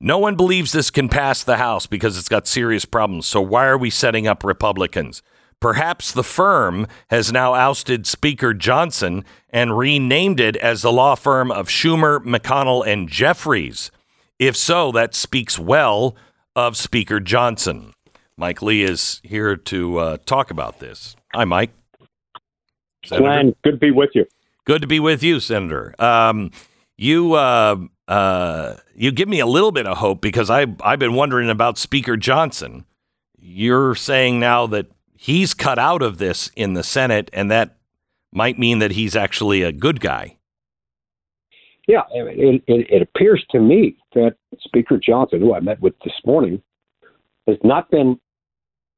No 0.00 0.18
one 0.18 0.34
believes 0.34 0.72
this 0.72 0.90
can 0.90 1.08
pass 1.08 1.44
the 1.44 1.58
House 1.58 1.86
because 1.86 2.18
it's 2.18 2.28
got 2.28 2.46
serious 2.46 2.84
problems. 2.84 3.26
So 3.26 3.40
why 3.40 3.66
are 3.66 3.78
we 3.78 3.88
setting 3.88 4.26
up 4.26 4.42
Republicans? 4.42 5.22
Perhaps 5.60 6.10
the 6.10 6.24
firm 6.24 6.88
has 7.08 7.30
now 7.30 7.54
ousted 7.54 8.04
Speaker 8.04 8.52
Johnson 8.52 9.24
and 9.48 9.78
renamed 9.78 10.40
it 10.40 10.56
as 10.56 10.82
the 10.82 10.90
law 10.90 11.14
firm 11.14 11.52
of 11.52 11.68
Schumer, 11.68 12.18
McConnell, 12.18 12.84
and 12.84 13.08
Jeffries. 13.08 13.92
If 14.40 14.56
so, 14.56 14.90
that 14.90 15.14
speaks 15.14 15.60
well 15.60 16.16
of 16.56 16.76
Speaker 16.76 17.20
Johnson. 17.20 17.94
Mike 18.36 18.60
Lee 18.60 18.82
is 18.82 19.20
here 19.22 19.54
to 19.54 19.98
uh, 19.98 20.16
talk 20.26 20.50
about 20.50 20.80
this. 20.80 21.14
Hi, 21.34 21.44
Mike. 21.44 21.70
Senator. 23.04 23.26
Glenn, 23.26 23.54
good 23.64 23.72
to 23.72 23.76
be 23.78 23.90
with 23.90 24.10
you. 24.14 24.26
Good 24.64 24.82
to 24.82 24.88
be 24.88 25.00
with 25.00 25.22
you, 25.22 25.40
Senator. 25.40 25.94
Um, 25.98 26.50
you 26.96 27.32
uh, 27.34 27.76
uh, 28.06 28.76
you 28.94 29.10
give 29.10 29.28
me 29.28 29.40
a 29.40 29.46
little 29.46 29.72
bit 29.72 29.86
of 29.86 29.98
hope 29.98 30.20
because 30.20 30.50
I 30.50 30.66
I've 30.82 30.98
been 30.98 31.14
wondering 31.14 31.50
about 31.50 31.78
Speaker 31.78 32.16
Johnson. 32.16 32.84
You're 33.38 33.94
saying 33.94 34.38
now 34.38 34.66
that 34.68 34.86
he's 35.16 35.54
cut 35.54 35.78
out 35.78 36.02
of 36.02 36.18
this 36.18 36.50
in 36.54 36.74
the 36.74 36.84
Senate, 36.84 37.30
and 37.32 37.50
that 37.50 37.76
might 38.32 38.58
mean 38.58 38.78
that 38.78 38.92
he's 38.92 39.16
actually 39.16 39.62
a 39.62 39.72
good 39.72 40.00
guy. 40.00 40.36
Yeah, 41.88 42.02
it, 42.12 42.62
it, 42.68 42.86
it 42.88 43.02
appears 43.02 43.44
to 43.50 43.58
me 43.58 43.96
that 44.14 44.36
Speaker 44.60 44.98
Johnson, 44.98 45.40
who 45.40 45.54
I 45.54 45.60
met 45.60 45.80
with 45.80 45.94
this 46.04 46.14
morning, 46.24 46.62
has 47.48 47.56
not 47.64 47.90
been 47.90 48.20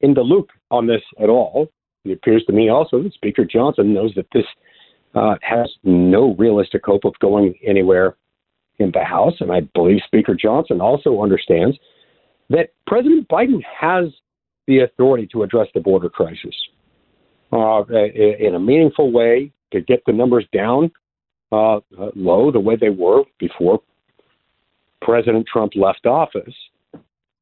in 0.01 0.13
the 0.13 0.21
loop 0.21 0.51
on 0.71 0.87
this 0.87 1.01
at 1.19 1.31
all. 1.31 1.69
It 2.05 2.13
appears 2.13 2.45
to 2.47 2.53
me 2.53 2.69
also 2.69 3.03
that 3.03 3.15
Speaker 3.15 3.45
Johnson 3.45 3.95
knows 3.95 4.13
that 4.17 4.27
this 4.33 4.45
uh, 5.15 5.37
has 5.43 5.71
no 5.85 6.35
realistic 6.35 6.85
hope 6.85 7.05
of 7.05 7.19
going 7.21 7.55
anywhere 7.67 8.17
in 8.79 8.91
the 8.93 9.05
House. 9.05 9.35
And 9.41 9.53
I 9.53 9.61
believe 9.61 10.01
Speaker 10.07 10.35
Johnson 10.35 10.81
also 10.81 11.23
understands 11.23 11.79
that 12.51 12.71
President 12.87 13.29
Biden 13.29 13.63
has 13.81 14.07
the 14.67 14.81
authority 14.81 15.27
to 15.29 15.43
address 15.43 15.69
the 15.75 15.81
border 15.81 16.09
crisis 16.09 16.55
uh, 17.53 17.85
in 17.89 18.55
a 18.55 18.61
meaningful 18.61 19.13
way 19.13 19.53
to 19.73 19.81
get 19.81 20.03
the 20.07 20.13
numbers 20.13 20.47
down 20.53 20.91
uh, 21.53 21.81
low 22.15 22.51
the 22.51 22.61
way 22.61 22.77
they 22.77 22.91
were 22.91 23.23
before 23.39 23.81
President 25.03 25.47
Trump 25.51 25.73
left 25.77 26.07
office. 26.07 26.55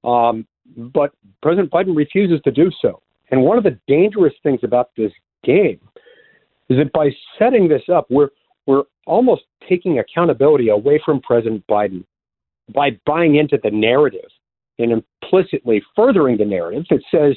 Um, 0.05 0.46
but 0.77 1.12
President 1.42 1.70
Biden 1.70 1.96
refuses 1.96 2.40
to 2.44 2.51
do 2.51 2.70
so. 2.81 3.01
And 3.33 3.42
one 3.42 3.59
of 3.59 3.64
the 3.64 3.79
dangerous 3.88 4.35
things 4.42 4.61
about 4.62 4.90
this 4.97 5.11
game 5.42 5.81
is 6.68 6.79
that 6.79 6.92
by 6.92 7.11
setting 7.38 7.66
this 7.66 7.83
up, 7.92 8.07
we're 8.11 8.29
we're 8.66 8.85
almost 9.07 9.42
taking 9.68 9.99
accountability 9.99 10.68
away 10.68 11.01
from 11.05 11.21
President 11.21 11.64
Biden 11.66 12.05
by 12.73 12.90
buying 13.05 13.37
into 13.37 13.59
the 13.61 13.71
narrative 13.71 14.31
and 14.79 14.92
implicitly 14.92 15.83
furthering 15.97 16.37
the 16.37 16.45
narrative 16.45 16.85
that 16.90 17.03
says 17.11 17.37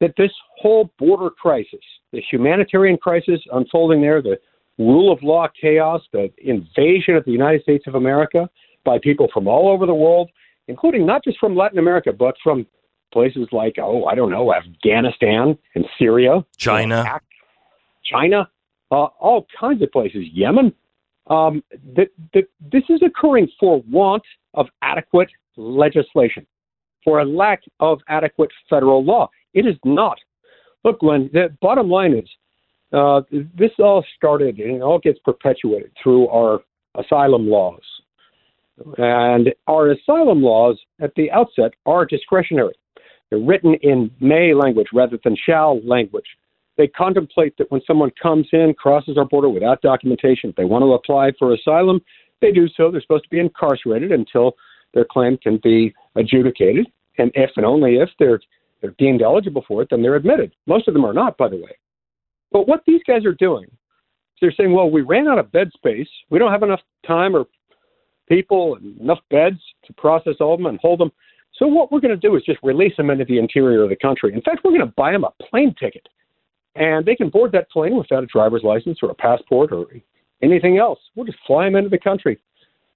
that 0.00 0.12
this 0.18 0.30
whole 0.58 0.90
border 0.98 1.30
crisis, 1.30 1.80
the 2.12 2.22
humanitarian 2.30 2.98
crisis 2.98 3.40
unfolding 3.52 4.02
there, 4.02 4.20
the 4.20 4.38
rule 4.78 5.10
of 5.10 5.22
law 5.22 5.48
chaos, 5.58 6.02
the 6.12 6.30
invasion 6.38 7.14
of 7.14 7.24
the 7.24 7.30
United 7.30 7.62
States 7.62 7.84
of 7.86 7.94
America 7.94 8.48
by 8.84 8.98
people 8.98 9.28
from 9.32 9.48
all 9.48 9.70
over 9.72 9.86
the 9.86 9.94
world, 9.94 10.28
including 10.68 11.06
not 11.06 11.24
just 11.24 11.38
from 11.38 11.56
Latin 11.56 11.78
America, 11.78 12.12
but 12.12 12.34
from 12.42 12.66
places 13.12 13.48
like, 13.52 13.76
oh, 13.78 14.04
I 14.04 14.14
don't 14.14 14.30
know, 14.30 14.54
Afghanistan 14.54 15.56
and 15.74 15.84
Syria, 15.98 16.44
China, 16.56 17.20
China, 18.04 18.48
uh, 18.90 19.06
all 19.20 19.46
kinds 19.58 19.82
of 19.82 19.90
places, 19.92 20.24
Yemen. 20.32 20.72
Um, 21.28 21.62
that, 21.94 22.08
that 22.34 22.48
this 22.72 22.82
is 22.88 23.00
occurring 23.00 23.48
for 23.60 23.80
want 23.88 24.24
of 24.54 24.66
adequate 24.82 25.30
legislation, 25.56 26.44
for 27.04 27.20
a 27.20 27.24
lack 27.24 27.62
of 27.78 28.00
adequate 28.08 28.50
federal 28.68 29.04
law. 29.04 29.30
It 29.54 29.64
is 29.64 29.76
not. 29.84 30.18
Look, 30.84 30.98
Glenn, 30.98 31.30
the 31.32 31.56
bottom 31.60 31.88
line 31.88 32.14
is 32.14 32.28
uh, 32.92 33.22
this 33.30 33.70
all 33.78 34.04
started 34.16 34.58
and 34.58 34.76
it 34.76 34.82
all 34.82 34.98
gets 34.98 35.18
perpetuated 35.24 35.92
through 36.02 36.28
our 36.28 36.60
asylum 36.96 37.48
laws. 37.48 37.80
And 38.98 39.54
our 39.66 39.92
asylum 39.92 40.42
laws 40.42 40.78
at 41.00 41.14
the 41.14 41.30
outset 41.30 41.72
are 41.86 42.04
discretionary. 42.04 42.74
They're 43.32 43.40
written 43.40 43.76
in 43.80 44.10
may 44.20 44.52
language 44.52 44.88
rather 44.92 45.18
than 45.24 45.38
shall 45.42 45.80
language. 45.86 46.26
They 46.76 46.86
contemplate 46.86 47.56
that 47.56 47.70
when 47.70 47.80
someone 47.86 48.10
comes 48.22 48.46
in, 48.52 48.74
crosses 48.74 49.16
our 49.16 49.24
border 49.24 49.48
without 49.48 49.80
documentation, 49.80 50.50
if 50.50 50.56
they 50.56 50.66
want 50.66 50.82
to 50.82 50.92
apply 50.92 51.32
for 51.38 51.54
asylum, 51.54 52.02
they 52.42 52.52
do 52.52 52.68
so. 52.68 52.90
They're 52.90 53.00
supposed 53.00 53.24
to 53.24 53.30
be 53.30 53.38
incarcerated 53.38 54.12
until 54.12 54.52
their 54.92 55.06
claim 55.10 55.38
can 55.38 55.58
be 55.62 55.94
adjudicated. 56.14 56.88
And 57.16 57.30
if 57.34 57.52
and 57.56 57.64
only 57.64 57.96
if 57.96 58.10
they're, 58.18 58.38
they're 58.82 58.94
deemed 58.98 59.22
eligible 59.22 59.64
for 59.66 59.80
it, 59.80 59.88
then 59.88 60.02
they're 60.02 60.16
admitted. 60.16 60.52
Most 60.66 60.86
of 60.86 60.92
them 60.92 61.06
are 61.06 61.14
not, 61.14 61.38
by 61.38 61.48
the 61.48 61.56
way. 61.56 61.74
But 62.50 62.68
what 62.68 62.82
these 62.86 63.00
guys 63.06 63.24
are 63.24 63.32
doing, 63.32 63.64
they're 64.42 64.52
saying, 64.52 64.74
well, 64.74 64.90
we 64.90 65.00
ran 65.00 65.26
out 65.26 65.38
of 65.38 65.50
bed 65.52 65.70
space. 65.72 66.08
We 66.28 66.38
don't 66.38 66.52
have 66.52 66.64
enough 66.64 66.80
time 67.06 67.34
or 67.34 67.46
people 68.28 68.74
and 68.74 69.00
enough 69.00 69.20
beds 69.30 69.60
to 69.86 69.94
process 69.94 70.34
all 70.38 70.52
of 70.52 70.60
them 70.60 70.66
and 70.66 70.78
hold 70.80 71.00
them. 71.00 71.12
So 71.58 71.66
what 71.66 71.92
we're 71.92 72.00
going 72.00 72.18
to 72.18 72.28
do 72.28 72.34
is 72.36 72.42
just 72.44 72.58
release 72.62 72.96
them 72.96 73.10
into 73.10 73.24
the 73.24 73.38
interior 73.38 73.82
of 73.82 73.90
the 73.90 73.96
country. 73.96 74.32
In 74.32 74.40
fact, 74.40 74.60
we're 74.64 74.70
going 74.70 74.86
to 74.86 74.94
buy 74.96 75.12
them 75.12 75.24
a 75.24 75.32
plane 75.44 75.74
ticket, 75.78 76.08
and 76.74 77.04
they 77.04 77.14
can 77.14 77.28
board 77.28 77.52
that 77.52 77.70
plane 77.70 77.96
without 77.96 78.22
a 78.22 78.26
driver's 78.26 78.62
license 78.62 78.98
or 79.02 79.10
a 79.10 79.14
passport 79.14 79.72
or 79.72 79.86
anything 80.42 80.78
else. 80.78 80.98
We'll 81.14 81.26
just 81.26 81.38
fly 81.46 81.64
them 81.64 81.76
into 81.76 81.90
the 81.90 81.98
country, 81.98 82.38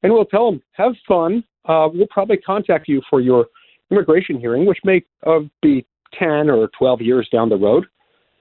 and 0.02 0.12
we'll 0.12 0.24
tell 0.24 0.50
them, 0.50 0.62
"Have 0.72 0.96
fun. 1.06 1.44
Uh, 1.66 1.88
we'll 1.92 2.06
probably 2.08 2.38
contact 2.38 2.88
you 2.88 3.02
for 3.10 3.20
your 3.20 3.46
immigration 3.90 4.38
hearing, 4.38 4.64
which 4.64 4.78
may 4.84 5.04
uh, 5.26 5.40
be 5.62 5.84
10 6.14 6.48
or 6.48 6.68
12 6.78 7.02
years 7.02 7.28
down 7.30 7.48
the 7.48 7.56
road, 7.56 7.86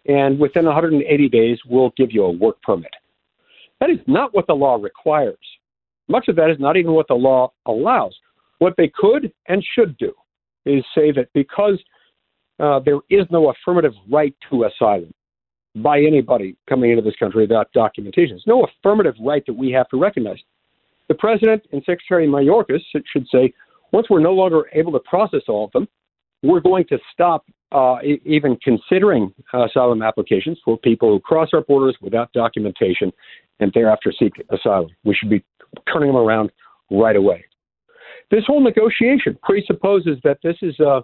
and 0.07 0.39
within 0.39 0.65
180 0.65 1.29
days, 1.29 1.59
we'll 1.65 1.91
give 1.97 2.11
you 2.11 2.23
a 2.23 2.31
work 2.31 2.61
permit." 2.61 2.93
That 3.81 3.89
is 3.89 3.99
not 4.07 4.33
what 4.33 4.47
the 4.47 4.55
law 4.55 4.75
requires. 4.75 5.37
Much 6.07 6.27
of 6.29 6.35
that 6.37 6.49
is 6.49 6.59
not 6.59 6.77
even 6.77 6.93
what 6.93 7.07
the 7.07 7.15
law 7.15 7.51
allows. 7.65 8.15
What 8.59 8.73
they 8.77 8.91
could 8.93 9.31
and 9.47 9.63
should 9.75 9.97
do 9.97 10.13
is 10.65 10.83
say 10.95 11.11
that 11.11 11.27
because 11.33 11.79
uh, 12.59 12.79
there 12.79 12.99
is 13.09 13.25
no 13.29 13.49
affirmative 13.51 13.93
right 14.09 14.35
to 14.49 14.65
asylum 14.65 15.13
by 15.75 15.99
anybody 15.99 16.55
coming 16.69 16.91
into 16.91 17.03
this 17.03 17.15
country 17.17 17.41
without 17.41 17.71
documentation, 17.73 18.35
there's 18.35 18.47
no 18.47 18.65
affirmative 18.65 19.15
right 19.19 19.45
that 19.45 19.53
we 19.53 19.71
have 19.71 19.89
to 19.89 19.97
recognize. 19.97 20.39
The 21.07 21.15
president 21.15 21.63
and 21.71 21.83
Secretary 21.85 22.27
Mayorkas 22.27 22.79
should 22.91 23.27
say, 23.31 23.53
once 23.91 24.07
we're 24.09 24.21
no 24.21 24.33
longer 24.33 24.63
able 24.73 24.91
to 24.93 24.99
process 24.99 25.41
all 25.47 25.65
of 25.65 25.71
them, 25.71 25.87
we're 26.41 26.61
going 26.61 26.85
to 26.85 26.97
stop 27.13 27.45
uh, 27.71 27.97
even 28.23 28.57
considering 28.63 29.33
asylum 29.53 30.01
applications 30.01 30.57
for 30.63 30.77
people 30.77 31.09
who 31.09 31.19
cross 31.19 31.49
our 31.53 31.61
borders 31.61 31.97
without 32.01 32.31
documentation 32.33 33.11
and 33.59 33.71
thereafter 33.73 34.13
seek 34.17 34.33
asylum. 34.49 34.89
We 35.03 35.15
should 35.15 35.29
be 35.29 35.43
turning 35.91 36.09
them 36.09 36.17
around 36.17 36.51
right 36.89 37.15
away. 37.15 37.45
This 38.31 38.43
whole 38.45 38.61
negotiation 38.61 39.37
presupposes 39.43 40.17
that 40.23 40.39
this 40.43 40.57
is, 40.61 40.75
uh, 40.79 41.01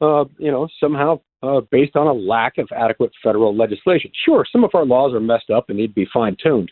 uh, 0.00 0.24
you 0.38 0.50
know, 0.50 0.68
somehow 0.80 1.20
uh, 1.42 1.60
based 1.70 1.96
on 1.96 2.06
a 2.06 2.12
lack 2.12 2.58
of 2.58 2.68
adequate 2.74 3.12
federal 3.22 3.56
legislation. 3.56 4.10
Sure, 4.24 4.44
some 4.50 4.64
of 4.64 4.70
our 4.74 4.84
laws 4.84 5.12
are 5.12 5.20
messed 5.20 5.50
up 5.50 5.68
and 5.68 5.78
need 5.78 5.88
to 5.88 5.92
be 5.92 6.06
fine 6.12 6.36
tuned. 6.42 6.70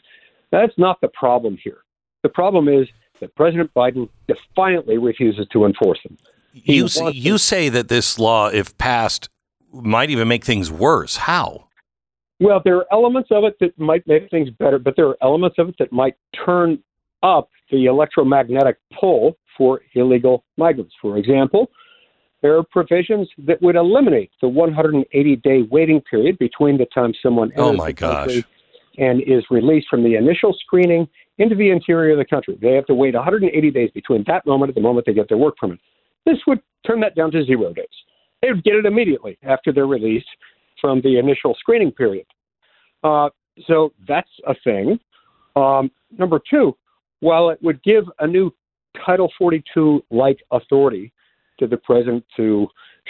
That's 0.51 0.73
not 0.77 1.01
the 1.01 1.09
problem 1.09 1.59
here. 1.63 1.79
The 2.23 2.29
problem 2.29 2.69
is 2.69 2.89
that 3.21 3.35
President 3.35 3.73
Biden 3.75 4.09
defiantly 4.27 4.99
refuses 4.99 5.47
to 5.53 5.65
enforce 5.65 5.99
them. 6.03 6.17
He 6.53 6.77
you 6.77 6.89
you 7.13 7.39
say 7.39 7.69
that 7.69 7.89
this 7.89 8.19
law, 8.19 8.49
if 8.49 8.77
passed, 8.77 9.29
might 9.73 10.11
even 10.11 10.29
make 10.29 10.45
things 10.45 10.71
worse. 10.71 11.17
How? 11.17 11.69
Well, 12.41 12.61
there 12.65 12.77
are 12.77 12.87
elements 12.91 13.31
of 13.31 13.45
it 13.45 13.57
that 13.61 13.79
might 13.79 14.07
make 14.07 14.29
things 14.31 14.51
better, 14.51 14.79
but 14.79 14.97
there 14.97 15.07
are 15.07 15.17
elements 15.23 15.59
of 15.59 15.69
it 15.69 15.77
that 15.79 15.93
might 15.93 16.17
turn 16.45 16.83
up 17.23 17.49
the 17.71 17.87
electromagnetic 17.87 18.79
pull 18.99 19.37
for 19.57 19.81
illegal 19.95 20.45
migrants. 20.57 20.95
For 21.01 21.19
example, 21.19 21.71
there 22.43 22.57
are 22.57 22.65
provisions 22.65 23.29
that 23.47 23.63
would 23.63 23.77
eliminate 23.77 24.31
the 24.41 24.49
180 24.49 25.37
day 25.37 25.63
waiting 25.71 26.01
period 26.01 26.39
between 26.39 26.77
the 26.77 26.87
time 26.87 27.13
someone 27.23 27.53
oh 27.57 27.69
enters 27.69 27.79
my 27.79 27.87
the 27.87 27.95
country 27.95 28.43
gosh. 28.43 28.51
and 28.99 29.23
is 29.23 29.45
released 29.51 29.87
from 29.89 30.03
the 30.03 30.17
initial 30.17 30.55
screening 30.65 31.09
into 31.39 31.55
the 31.55 31.71
interior 31.71 32.13
of 32.13 32.19
the 32.19 32.25
country. 32.25 32.59
They 32.61 32.73
have 32.73 32.87
to 32.87 32.95
wait 32.95 33.15
180 33.15 33.71
days 33.71 33.91
between 33.95 34.25
that 34.27 34.45
moment 34.45 34.71
and 34.71 34.77
the 34.77 34.87
moment 34.87 35.07
they 35.07 35.15
get 35.15 35.29
their 35.29 35.39
work 35.39 35.57
permit. 35.57 35.79
This 36.27 36.39
would 36.47 36.61
turn 36.87 37.01
that 37.01 37.15
down 37.15 37.31
to 37.33 37.45
zero 37.45 37.73
days. 37.73 37.87
They 38.43 38.51
would 38.51 38.65
get 38.65 38.75
it 38.75 38.87
immediately 38.87 39.39
after 39.45 39.73
they're 39.73 39.87
released 39.87 40.27
from 40.81 41.01
the 41.03 41.19
initial 41.19 41.55
screening 41.59 41.93
period. 41.93 42.27
Uh, 43.05 43.31
so 43.67 43.93
that's 44.07 44.31
a 44.47 44.55
thing. 44.65 44.99
Um, 45.55 45.91
number 46.19 46.41
two, 46.51 46.77
while 47.21 47.51
it 47.51 47.59
would 47.63 47.83
give 47.83 48.05
a 48.19 48.27
new 48.27 48.53
Title 49.05 49.33
42 49.39 50.05
like 50.11 50.39
authority 50.51 51.13
to 51.59 51.67
the 51.67 51.77
president 51.77 52.25
to 52.37 52.69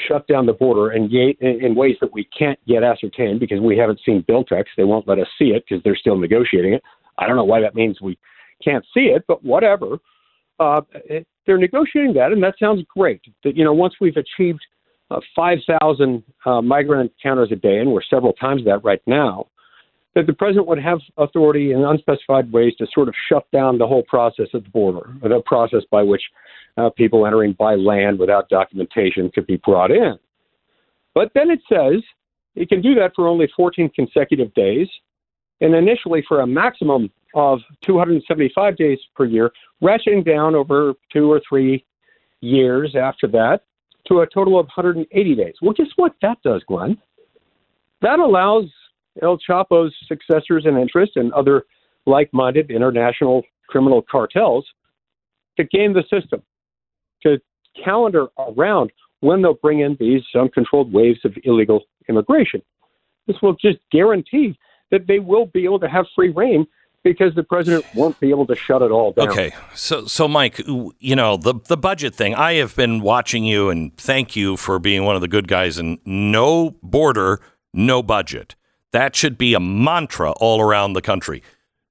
shut 0.09 0.27
down 0.27 0.47
the 0.47 0.53
border 0.53 0.91
and 0.91 1.13
in 1.13 1.75
ways 1.75 1.97
that 2.01 2.13
we 2.13 2.29
can't 2.37 2.59
yet 2.65 2.83
ascertain 2.83 3.39
because 3.39 3.61
we 3.61 3.77
haven't 3.77 4.01
seen 4.05 4.25
bill 4.27 4.45
text. 4.45 4.73
They 4.77 4.85
won't 4.85 5.07
let 5.07 5.19
us 5.19 5.27
see 5.39 5.47
it 5.47 5.65
because 5.69 5.83
they're 5.83 5.97
still 5.97 6.17
negotiating 6.17 6.75
it. 6.75 6.83
I 7.19 7.27
don't 7.27 7.37
know 7.37 7.45
why 7.45 7.61
that 7.61 7.75
means 7.75 8.01
we 8.01 8.19
can't 8.65 8.85
see 8.95 9.07
it, 9.07 9.25
but 9.29 9.45
whatever. 9.45 9.99
Uh, 10.59 10.83
they're 11.47 11.59
negotiating 11.59 12.15
that, 12.15 12.33
and 12.33 12.43
that 12.43 12.55
sounds 12.59 12.85
great. 12.95 13.21
That 13.45 13.57
you 13.57 13.65
know, 13.65 13.73
once 13.73 13.95
we've 14.01 14.17
achieved 14.17 14.65
uh, 15.11 15.21
5,000 15.35 16.23
uh, 16.47 16.63
migrant 16.63 17.13
encounters 17.13 17.51
a 17.53 17.57
day, 17.57 17.79
and 17.79 17.93
we're 17.93 18.03
several 18.03 18.33
times 18.35 18.65
that 18.65 18.85
right 18.85 19.03
now, 19.07 19.47
that 20.15 20.27
the 20.27 20.33
president 20.33 20.67
would 20.67 20.83
have 20.83 21.01
authority 21.17 21.73
in 21.73 21.85
unspecified 21.85 22.53
ways 22.53 22.75
to 22.79 22.87
sort 22.93 23.09
of 23.09 23.15
shut 23.29 23.51
down 23.51 23.79
the 23.79 23.87
whole 23.87 24.03
process 24.03 24.49
at 24.55 24.63
the 24.65 24.71
border, 24.71 25.15
the 25.23 25.41
process 25.47 25.83
by 25.91 26.03
which 26.03 26.23
uh, 26.77 26.91
people 26.91 27.27
entering 27.27 27.55
by 27.55 27.75
land 27.75 28.19
without 28.19 28.49
documentation 28.49 29.31
could 29.31 29.47
be 29.47 29.57
brought 29.65 29.91
in. 29.91 30.19
But 31.15 31.33
then 31.35 31.51
it 31.51 31.61
says 31.69 32.03
he 32.55 32.67
can 32.67 32.83
do 32.83 32.95
that 32.97 33.13
for 33.15 33.27
only 33.27 33.49
14 33.57 33.91
consecutive 33.95 34.53
days, 34.55 34.89
and 35.61 35.75
initially 35.75 36.23
for 36.27 36.41
a 36.41 36.47
maximum 36.47 37.11
of 37.35 37.61
275 37.83 38.77
days 38.77 38.99
per 39.15 39.25
year, 39.25 39.51
ratcheting 39.83 40.25
down 40.25 40.55
over 40.55 40.95
two 41.11 41.31
or 41.31 41.41
three 41.49 41.85
years 42.41 42.95
after 42.97 43.27
that 43.29 43.63
to 44.07 44.21
a 44.21 44.27
total 44.27 44.59
of 44.59 44.67
180 44.67 45.35
days. 45.35 45.55
Well, 45.63 45.73
guess 45.73 45.87
what 45.97 46.15
that 46.21 46.39
does, 46.43 46.63
Glenn? 46.67 46.99
That 48.03 48.19
allows 48.19 48.65
El 49.21 49.39
Chapo's 49.39 49.95
successors 50.07 50.65
in 50.67 50.79
interest 50.79 51.13
and 51.17 51.33
other 51.33 51.65
like 52.07 52.31
minded 52.33 52.71
international 52.71 53.43
criminal 53.69 54.03
cartels 54.11 54.67
to 55.57 55.65
game 55.65 55.93
the 55.93 56.03
system, 56.11 56.43
to 57.23 57.39
calendar 57.85 58.29
around 58.39 58.91
when 59.21 59.43
they'll 59.43 59.55
bring 59.55 59.81
in 59.81 59.97
these 60.01 60.23
uncontrolled 60.35 60.93
waves 60.93 61.21
of 61.25 61.35
illegal 61.45 61.83
immigration. 62.09 62.63
This 63.27 63.37
will 63.43 63.55
just 63.55 63.79
guarantee 63.91 64.59
that 64.91 65.07
they 65.07 65.19
will 65.19 65.47
be 65.47 65.65
able 65.65 65.79
to 65.81 65.89
have 65.89 66.07
free 66.15 66.31
reign 66.31 66.67
because 67.05 67.35
the 67.35 67.43
president 67.43 67.85
won't 67.95 68.19
be 68.21 68.31
able 68.31 68.47
to 68.47 68.55
shut 68.55 68.83
it 68.83 68.91
all 68.91 69.13
down. 69.13 69.29
Okay, 69.29 69.53
so 69.75 70.07
so 70.07 70.29
Mike, 70.29 70.61
you 70.99 71.17
know 71.17 71.37
the 71.37 71.55
the 71.67 71.77
budget 71.77 72.15
thing. 72.15 72.35
I 72.35 72.55
have 72.55 72.77
been 72.77 73.01
watching 73.01 73.45
you, 73.45 73.71
and 73.71 73.97
thank 73.97 74.37
you 74.37 74.57
for 74.57 74.79
being 74.79 75.05
one 75.05 75.15
of 75.15 75.21
the 75.21 75.29
good 75.29 75.49
guys. 75.49 75.79
And 75.79 75.99
no 76.05 76.77
border, 76.83 77.41
no 77.73 78.03
budget. 78.03 78.55
That 78.93 79.17
should 79.17 79.39
be 79.39 79.55
a 79.55 79.61
mantra 79.61 80.33
all 80.33 80.61
around 80.61 80.93
the 80.93 81.03
country. 81.03 81.43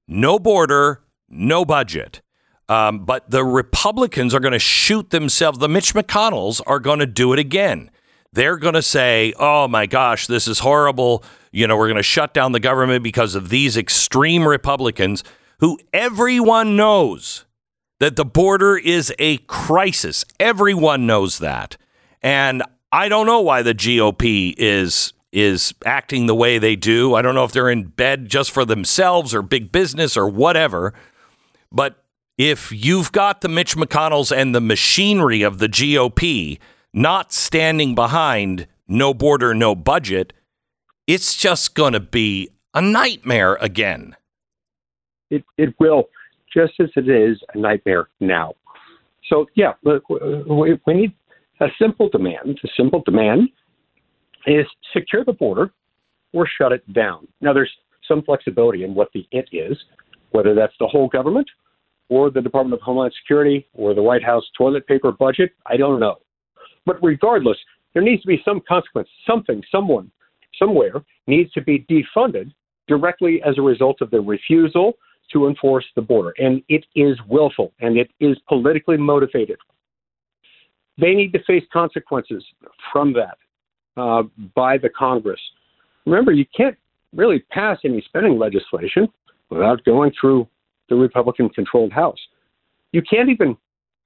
No 0.08 0.38
border, 0.38 1.02
no 1.28 1.64
budget. 1.64 2.20
Um, 2.68 3.04
but 3.04 3.28
the 3.30 3.44
Republicans 3.44 4.34
are 4.34 4.40
going 4.40 4.52
to 4.52 4.58
shoot 4.58 5.10
themselves. 5.10 5.58
The 5.58 5.68
Mitch 5.68 5.94
McConnells 5.94 6.60
are 6.66 6.80
going 6.80 7.00
to 7.00 7.06
do 7.06 7.32
it 7.32 7.38
again. 7.38 7.90
They're 8.32 8.56
going 8.56 8.74
to 8.74 8.82
say, 8.82 9.34
oh 9.38 9.68
my 9.68 9.86
gosh, 9.86 10.26
this 10.26 10.48
is 10.48 10.60
horrible. 10.60 11.22
You 11.50 11.66
know, 11.66 11.76
we're 11.76 11.88
going 11.88 11.96
to 11.96 12.02
shut 12.02 12.32
down 12.32 12.52
the 12.52 12.60
government 12.60 13.04
because 13.04 13.34
of 13.34 13.50
these 13.50 13.76
extreme 13.76 14.48
Republicans 14.48 15.22
who 15.58 15.78
everyone 15.92 16.76
knows 16.76 17.44
that 18.00 18.16
the 18.16 18.24
border 18.24 18.76
is 18.76 19.12
a 19.18 19.36
crisis. 19.38 20.24
Everyone 20.40 21.06
knows 21.06 21.40
that. 21.40 21.76
And 22.22 22.62
I 22.90 23.08
don't 23.08 23.26
know 23.26 23.40
why 23.40 23.62
the 23.62 23.74
GOP 23.74 24.54
is 24.56 25.12
is 25.32 25.74
acting 25.84 26.26
the 26.26 26.34
way 26.34 26.58
they 26.58 26.76
do. 26.76 27.14
I 27.14 27.22
don't 27.22 27.34
know 27.34 27.44
if 27.44 27.52
they're 27.52 27.70
in 27.70 27.84
bed 27.84 28.28
just 28.28 28.50
for 28.50 28.64
themselves 28.64 29.34
or 29.34 29.42
big 29.42 29.72
business 29.72 30.16
or 30.16 30.28
whatever. 30.28 30.92
But 31.70 32.04
if 32.36 32.70
you've 32.70 33.12
got 33.12 33.40
the 33.40 33.48
Mitch 33.48 33.76
McConnells 33.76 34.34
and 34.34 34.54
the 34.54 34.60
machinery 34.60 35.42
of 35.42 35.58
the 35.58 35.68
GOP 35.68 36.58
not 36.92 37.32
standing 37.32 37.94
behind 37.94 38.66
no 38.86 39.14
border, 39.14 39.54
no 39.54 39.74
budget, 39.74 40.34
it's 41.06 41.34
just 41.34 41.74
going 41.74 41.94
to 41.94 42.00
be 42.00 42.50
a 42.74 42.82
nightmare 42.82 43.54
again. 43.54 44.14
It, 45.30 45.44
it 45.56 45.74
will, 45.80 46.10
just 46.54 46.74
as 46.78 46.90
it 46.94 47.08
is 47.08 47.38
a 47.54 47.58
nightmare 47.58 48.08
now. 48.20 48.54
So, 49.28 49.46
yeah, 49.54 49.72
we, 49.82 50.78
we 50.86 50.94
need 50.94 51.14
a 51.60 51.68
simple 51.80 52.10
demand. 52.10 52.60
A 52.62 52.68
simple 52.76 53.02
demand 53.06 53.48
is 54.46 54.66
secure 54.92 55.24
the 55.24 55.32
border 55.32 55.72
or 56.32 56.46
shut 56.46 56.72
it 56.72 56.90
down. 56.92 57.26
Now, 57.40 57.52
there's 57.52 57.70
some 58.06 58.22
flexibility 58.22 58.84
in 58.84 58.94
what 58.94 59.08
the 59.14 59.26
it 59.30 59.48
is, 59.52 59.76
whether 60.30 60.54
that's 60.54 60.74
the 60.80 60.86
whole 60.86 61.08
government 61.08 61.48
or 62.08 62.30
the 62.30 62.40
Department 62.40 62.74
of 62.74 62.84
Homeland 62.84 63.14
Security 63.22 63.66
or 63.74 63.94
the 63.94 64.02
White 64.02 64.24
House 64.24 64.44
toilet 64.56 64.86
paper 64.86 65.12
budget. 65.12 65.52
I 65.66 65.76
don't 65.76 66.00
know. 66.00 66.16
But 66.84 67.02
regardless, 67.02 67.58
there 67.94 68.02
needs 68.02 68.22
to 68.22 68.28
be 68.28 68.42
some 68.44 68.60
consequence. 68.66 69.08
Something, 69.26 69.62
someone, 69.70 70.10
somewhere 70.58 71.02
needs 71.26 71.52
to 71.52 71.62
be 71.62 71.86
defunded 71.90 72.52
directly 72.88 73.42
as 73.46 73.58
a 73.58 73.62
result 73.62 74.00
of 74.00 74.10
the 74.10 74.20
refusal 74.20 74.94
to 75.32 75.46
enforce 75.46 75.84
the 75.94 76.02
border. 76.02 76.32
And 76.38 76.62
it 76.68 76.84
is 76.94 77.16
willful 77.28 77.72
and 77.80 77.96
it 77.96 78.10
is 78.20 78.36
politically 78.48 78.96
motivated. 78.96 79.56
They 80.98 81.14
need 81.14 81.32
to 81.32 81.42
face 81.44 81.64
consequences 81.72 82.44
from 82.92 83.12
that 83.14 83.38
uh, 83.96 84.22
by 84.54 84.78
the 84.78 84.88
Congress. 84.88 85.40
Remember, 86.06 86.32
you 86.32 86.44
can't 86.56 86.76
really 87.14 87.40
pass 87.50 87.78
any 87.84 88.02
spending 88.02 88.38
legislation 88.38 89.08
without 89.50 89.84
going 89.84 90.12
through 90.18 90.48
the 90.88 90.94
Republican 90.94 91.48
controlled 91.50 91.92
House. 91.92 92.18
You 92.92 93.02
can't 93.02 93.28
even 93.28 93.56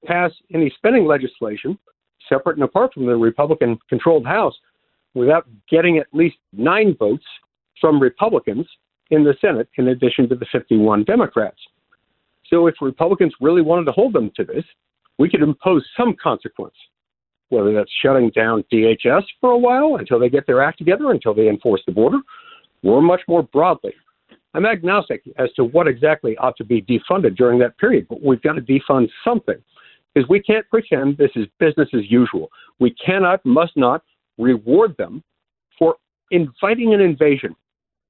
pass 0.05 0.31
any 0.53 0.73
spending 0.77 1.07
legislation 1.07 1.79
separate 2.29 2.57
and 2.57 2.65
apart 2.65 2.93
from 2.93 3.07
the 3.07 3.17
Republican 3.17 3.79
controlled 3.89 4.27
House 4.27 4.55
without 5.15 5.47
getting 5.71 5.99
at 5.99 6.07
least 6.13 6.37
nine 6.53 6.95
votes 6.99 7.25
from 7.81 8.01
Republicans 8.01 8.67
in 9.11 9.25
the 9.25 9.35
Senate, 9.41 9.69
in 9.77 9.89
addition 9.89 10.29
to 10.29 10.35
the 10.35 10.47
51 10.51 11.05
Democrats. 11.05 11.59
So 12.51 12.67
if 12.67 12.75
Republicans 12.81 13.33
really 13.41 13.63
wanted 13.63 13.85
to 13.87 13.93
hold 13.93 14.13
them 14.13 14.31
to 14.37 14.45
this, 14.45 14.65
we 15.19 15.29
could 15.29 15.43
impose 15.43 15.85
some 15.97 16.15
consequence, 16.23 16.75
whether 17.49 17.73
that's 17.73 17.91
shutting 18.03 18.31
down 18.31 18.65
DHS 18.73 19.23
for 19.41 19.51
a 19.51 19.59
while 19.59 19.97
until 19.97 20.19
they 20.19 20.29
get 20.29 20.47
their 20.47 20.63
act 20.63 20.79
together, 20.79 21.11
until 21.11 21.35
they 21.35 21.49
enforce 21.49 21.83
the 21.87 21.93
border, 21.93 22.19
or 22.83 23.01
much 23.03 23.21
more 23.29 23.43
broadly. 23.43 23.93
I'm 24.55 24.67
agnostic 24.67 25.23
as 25.39 25.53
to 25.57 25.65
what 25.65 25.87
exactly 25.87 26.37
ought 26.39 26.57
to 26.57 26.65
be 26.65 26.83
defunded 26.83 27.37
during 27.37 27.59
that 27.59 27.77
period, 27.79 28.07
but 28.09 28.23
we've 28.23 28.41
got 28.41 28.55
to 28.55 28.63
defund 28.63 29.09
something. 29.23 29.57
Because 30.15 30.29
we 30.31 30.41
can't 30.41 30.69
pretend 30.71 31.19
this 31.19 31.31
is 31.37 31.47
business 31.59 31.91
as 31.93 32.11
usual. 32.11 32.49
We 32.79 32.95
cannot, 32.95 33.45
must 33.45 33.77
not 33.77 34.03
reward 34.39 34.97
them 34.97 35.23
for 35.79 35.97
inviting 36.31 36.95
an 36.95 37.01
invasion 37.01 37.55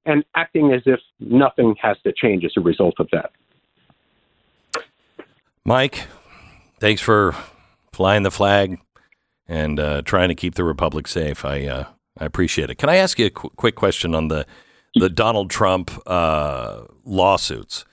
and 0.04 0.24
acting 0.36 0.72
as 0.72 0.82
if 0.86 1.00
nothing 1.18 1.74
has 1.82 1.96
to 2.04 2.12
change 2.12 2.44
as 2.44 2.52
a 2.56 2.60
result 2.60 2.94
of 3.00 3.08
that. 3.10 3.32
Mike, 5.64 6.06
thanks 6.78 7.02
for 7.02 7.34
flying 7.92 8.22
the 8.22 8.30
flag 8.30 8.78
and 9.48 9.78
uh, 9.78 10.02
trying 10.02 10.28
to 10.28 10.34
keep 10.34 10.54
the 10.54 10.64
republic 10.64 11.06
safe. 11.06 11.44
I 11.44 11.66
uh, 11.66 11.84
I 12.18 12.24
appreciate 12.24 12.70
it. 12.70 12.76
Can 12.76 12.88
I 12.88 12.96
ask 12.96 13.18
you 13.18 13.26
a 13.26 13.30
qu- 13.30 13.50
quick 13.50 13.74
question 13.74 14.14
on 14.14 14.28
the 14.28 14.46
the 14.94 15.08
Donald 15.08 15.50
Trump 15.50 15.90
uh, 16.06 16.82
lawsuits? 17.04 17.84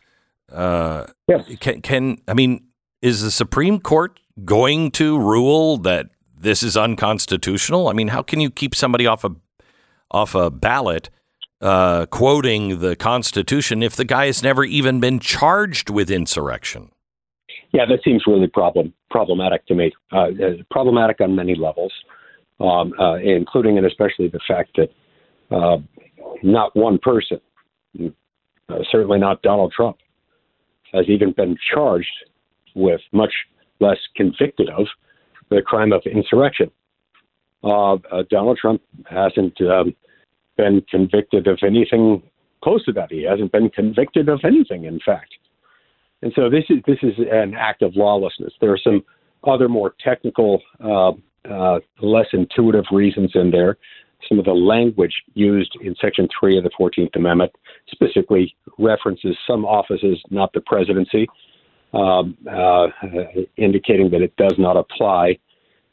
Uh, 0.52 1.08
yes. 1.28 1.50
Can 1.60 1.82
can 1.82 2.18
I 2.28 2.34
mean 2.34 2.66
is 3.02 3.22
the 3.22 3.32
Supreme 3.32 3.80
Court 3.80 4.20
going 4.46 4.92
to 4.92 5.20
rule 5.20 5.78
that 5.78 6.10
this 6.38 6.64
is 6.64 6.78
unconstitutional? 6.78 7.88
I 7.88 7.94
mean, 7.94 8.10
how 8.10 8.22
can 8.22 8.40
you 8.40 8.50
keep 8.50 8.76
somebody 8.76 9.06
off 9.06 9.24
a 9.24 9.32
off 10.12 10.36
a 10.36 10.50
ballot 10.50 11.10
uh, 11.62 12.06
quoting 12.08 12.80
the 12.80 12.96
Constitution 12.96 13.84
if 13.84 13.96
the 13.96 14.06
guy 14.06 14.28
has 14.28 14.44
never 14.44 14.64
even 14.64 15.00
been 15.00 15.20
charged 15.20 15.90
with 15.90 16.10
insurrection? 16.10 16.92
Yeah, 17.74 17.86
that 17.88 18.04
seems 18.04 18.24
really 18.28 18.48
problem 18.48 18.94
problematic 19.10 19.66
to 19.68 19.76
me. 19.76 19.92
Uh, 20.12 20.18
uh, 20.18 20.30
problematic 20.70 21.20
on 21.22 21.36
many 21.36 21.56
levels, 21.56 21.92
um, 22.60 22.94
uh, 23.00 23.16
including 23.16 23.78
and 23.78 23.88
especially 23.88 24.28
the 24.28 24.40
fact 24.48 24.78
that 24.78 24.90
uh, 25.56 25.78
not 26.44 26.76
one 26.76 27.00
person, 27.00 27.42
uh, 28.00 28.78
certainly 28.92 29.18
not 29.20 29.42
Donald 29.42 29.74
Trump, 29.76 29.98
has 30.94 31.06
even 31.10 31.32
been 31.32 31.58
charged 31.74 32.08
with, 32.76 33.02
much 33.12 33.34
less 33.80 33.98
convicted 34.16 34.70
of, 34.70 34.86
the 35.50 35.62
crime 35.62 35.92
of 35.92 36.02
insurrection. 36.06 36.70
Uh, 37.64 37.98
Donald 38.30 38.58
Trump 38.58 38.82
hasn't 39.06 39.60
um, 39.62 39.96
been 40.58 40.84
convicted 40.90 41.48
of 41.48 41.60
anything 41.66 42.22
close 42.64 42.84
to 42.86 42.92
that. 42.94 43.12
He 43.12 43.24
hasn't 43.24 43.52
been 43.52 43.70
convicted 43.70 44.30
of 44.30 44.42
anything, 44.44 44.86
in 44.86 45.00
fact. 45.04 45.34
And 46.24 46.32
so 46.36 46.50
this 46.50 46.64
is 46.70 46.78
this 46.88 47.00
is 47.04 47.14
an 47.30 47.54
act 47.54 47.82
of 47.82 47.96
lawlessness. 47.98 48.54
There 48.62 48.72
are 48.72 48.78
some 48.78 49.04
other 49.44 49.68
more 49.68 49.94
technical, 50.00 50.62
uh, 50.82 51.12
uh, 51.52 51.80
less 52.02 52.28
intuitive 52.32 52.86
reasons 52.92 53.32
in 53.36 53.52
there. 53.52 53.78
Some 54.30 54.40
of 54.40 54.46
the 54.46 54.54
language 54.54 55.14
used 55.34 55.76
in 55.82 55.96
Section 56.00 56.30
3 56.40 56.58
of 56.58 56.64
the 56.64 56.70
14th 56.80 57.14
Amendment 57.18 57.52
specifically 57.92 58.56
references 58.80 59.36
some 59.46 59.66
offices, 59.66 60.18
not 60.30 60.54
the 60.54 60.62
presidency, 60.62 61.28
um, 61.94 62.38
uh, 62.50 62.88
indicating 63.58 64.10
that 64.12 64.22
it 64.22 64.34
does 64.38 64.56
not 64.58 64.78
apply 64.78 65.38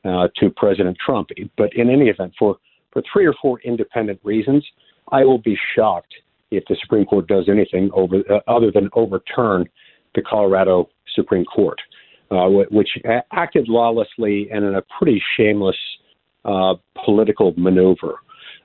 uh, 0.04 0.28
to 0.36 0.48
President 0.50 0.96
Trump. 1.04 1.30
But 1.56 1.74
in 1.74 1.90
any 1.90 2.08
event, 2.08 2.34
for, 2.38 2.58
for 2.92 3.02
three 3.12 3.26
or 3.26 3.34
four 3.42 3.58
independent 3.62 4.20
reasons, 4.22 4.64
I 5.10 5.24
will 5.24 5.38
be 5.38 5.58
shocked 5.74 6.14
if 6.52 6.64
the 6.66 6.76
Supreme 6.80 7.06
Court 7.06 7.26
does 7.26 7.48
anything 7.48 7.90
over, 7.92 8.22
uh, 8.30 8.38
other 8.46 8.70
than 8.70 8.88
overturn 8.92 9.68
the 10.14 10.23
Colorado 10.23 10.88
Supreme 11.15 11.44
Court, 11.44 11.81
uh, 12.31 12.48
which 12.71 12.90
acted 13.33 13.69
lawlessly 13.69 14.48
and 14.52 14.65
in 14.65 14.75
a 14.75 14.83
pretty 14.98 15.23
shameless 15.37 15.77
uh, 16.44 16.75
political 17.04 17.52
maneuver. 17.56 18.17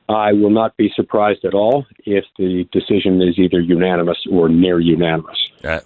I 0.08 0.34
will 0.34 0.52
not 0.52 0.78
be 0.78 0.92
surprised 0.96 1.44
at 1.46 1.54
all 1.54 1.86
if 2.06 2.26
the 2.38 2.68
decision 2.72 3.22
is 3.22 3.40
either 3.40 3.60
unanimous 3.60 4.18
or 4.32 4.50
near 4.50 4.80
unanimous. 4.80 5.38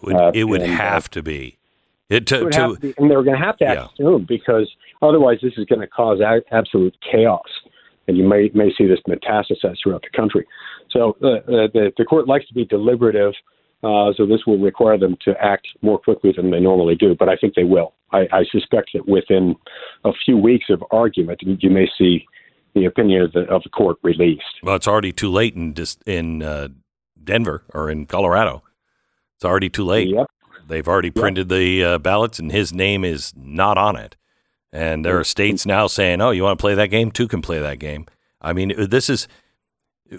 Would, 0.01 0.15
uh, 0.15 0.31
it 0.33 0.43
would 0.43 0.61
and, 0.61 0.73
uh, 0.73 0.75
have 0.75 1.09
to 1.11 1.23
be. 1.23 1.57
It, 2.09 2.27
to, 2.27 2.39
it 2.39 2.43
would 2.43 2.53
to, 2.53 2.59
to 2.75 2.79
be, 2.79 2.93
and 2.97 3.09
they're 3.09 3.23
going 3.23 3.39
to 3.39 3.45
have 3.45 3.57
to 3.57 3.65
act 3.65 3.79
yeah. 3.79 4.05
soon 4.05 4.25
because 4.27 4.69
otherwise 5.01 5.37
this 5.41 5.53
is 5.57 5.65
going 5.65 5.79
to 5.79 5.87
cause 5.87 6.19
a- 6.19 6.41
absolute 6.53 6.97
chaos, 7.09 7.47
and 8.07 8.17
you 8.17 8.27
may 8.27 8.51
may 8.53 8.73
see 8.77 8.87
this 8.87 8.99
metastasize 9.07 9.77
throughout 9.81 10.01
the 10.01 10.17
country. 10.17 10.45
So 10.91 11.11
uh, 11.21 11.39
the 11.47 11.93
the 11.97 12.03
court 12.03 12.27
likes 12.27 12.45
to 12.47 12.53
be 12.53 12.65
deliberative 12.65 13.33
uh, 13.83 14.11
so 14.17 14.25
this 14.25 14.45
will 14.45 14.57
require 14.57 14.97
them 14.97 15.17
to 15.23 15.33
act 15.41 15.67
more 15.81 15.97
quickly 15.97 16.33
than 16.35 16.51
they 16.51 16.59
normally 16.59 16.95
do, 16.95 17.15
but 17.17 17.29
I 17.29 17.37
think 17.37 17.55
they 17.55 17.63
will. 17.63 17.93
I, 18.11 18.27
I 18.31 18.43
suspect 18.51 18.91
that 18.93 19.07
within 19.07 19.55
a 20.03 20.11
few 20.25 20.37
weeks 20.37 20.65
of 20.69 20.83
argument, 20.91 21.41
you 21.41 21.69
may 21.69 21.87
see 21.97 22.25
the 22.75 22.85
opinion 22.85 23.21
of 23.23 23.31
the, 23.31 23.41
of 23.41 23.63
the 23.63 23.69
court 23.69 23.97
released. 24.03 24.43
Well, 24.63 24.75
it's 24.75 24.87
already 24.87 25.11
too 25.11 25.31
late 25.31 25.55
in 25.55 25.75
in 26.05 26.43
uh, 26.43 26.69
Denver 27.23 27.63
or 27.73 27.89
in 27.89 28.05
Colorado. 28.05 28.63
It's 29.35 29.45
already 29.45 29.69
too 29.69 29.85
late. 29.85 30.09
Yep. 30.09 30.27
They've 30.67 30.87
already 30.87 31.09
printed 31.11 31.49
yep. 31.49 31.57
the 31.57 31.83
uh, 31.83 31.97
ballots, 31.99 32.37
and 32.37 32.51
his 32.51 32.73
name 32.73 33.05
is 33.05 33.33
not 33.35 33.77
on 33.77 33.95
it. 33.95 34.17
And 34.71 35.03
there 35.03 35.17
are 35.17 35.23
states 35.23 35.65
now 35.65 35.87
saying, 35.87 36.21
"Oh, 36.21 36.31
you 36.31 36.43
want 36.43 36.59
to 36.59 36.61
play 36.61 36.75
that 36.75 36.87
game? 36.87 37.11
Two 37.11 37.27
can 37.27 37.41
play 37.41 37.59
that 37.59 37.79
game." 37.79 38.05
I 38.41 38.53
mean, 38.53 38.73
this 38.77 39.09
is 39.09 39.27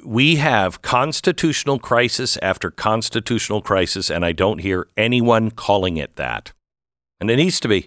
we 0.05 0.37
have 0.37 0.83
constitutional 0.83 1.79
crisis 1.79 2.39
after 2.43 2.71
constitutional 2.71 3.61
crisis, 3.61 4.11
and 4.11 4.25
I 4.25 4.33
don't 4.33 4.59
hear 4.59 4.87
anyone 4.97 5.51
calling 5.51 5.97
it 5.97 6.17
that. 6.17 6.53
And 7.21 7.31
it 7.31 7.37
needs 7.37 7.61
to 7.61 7.69
be. 7.69 7.81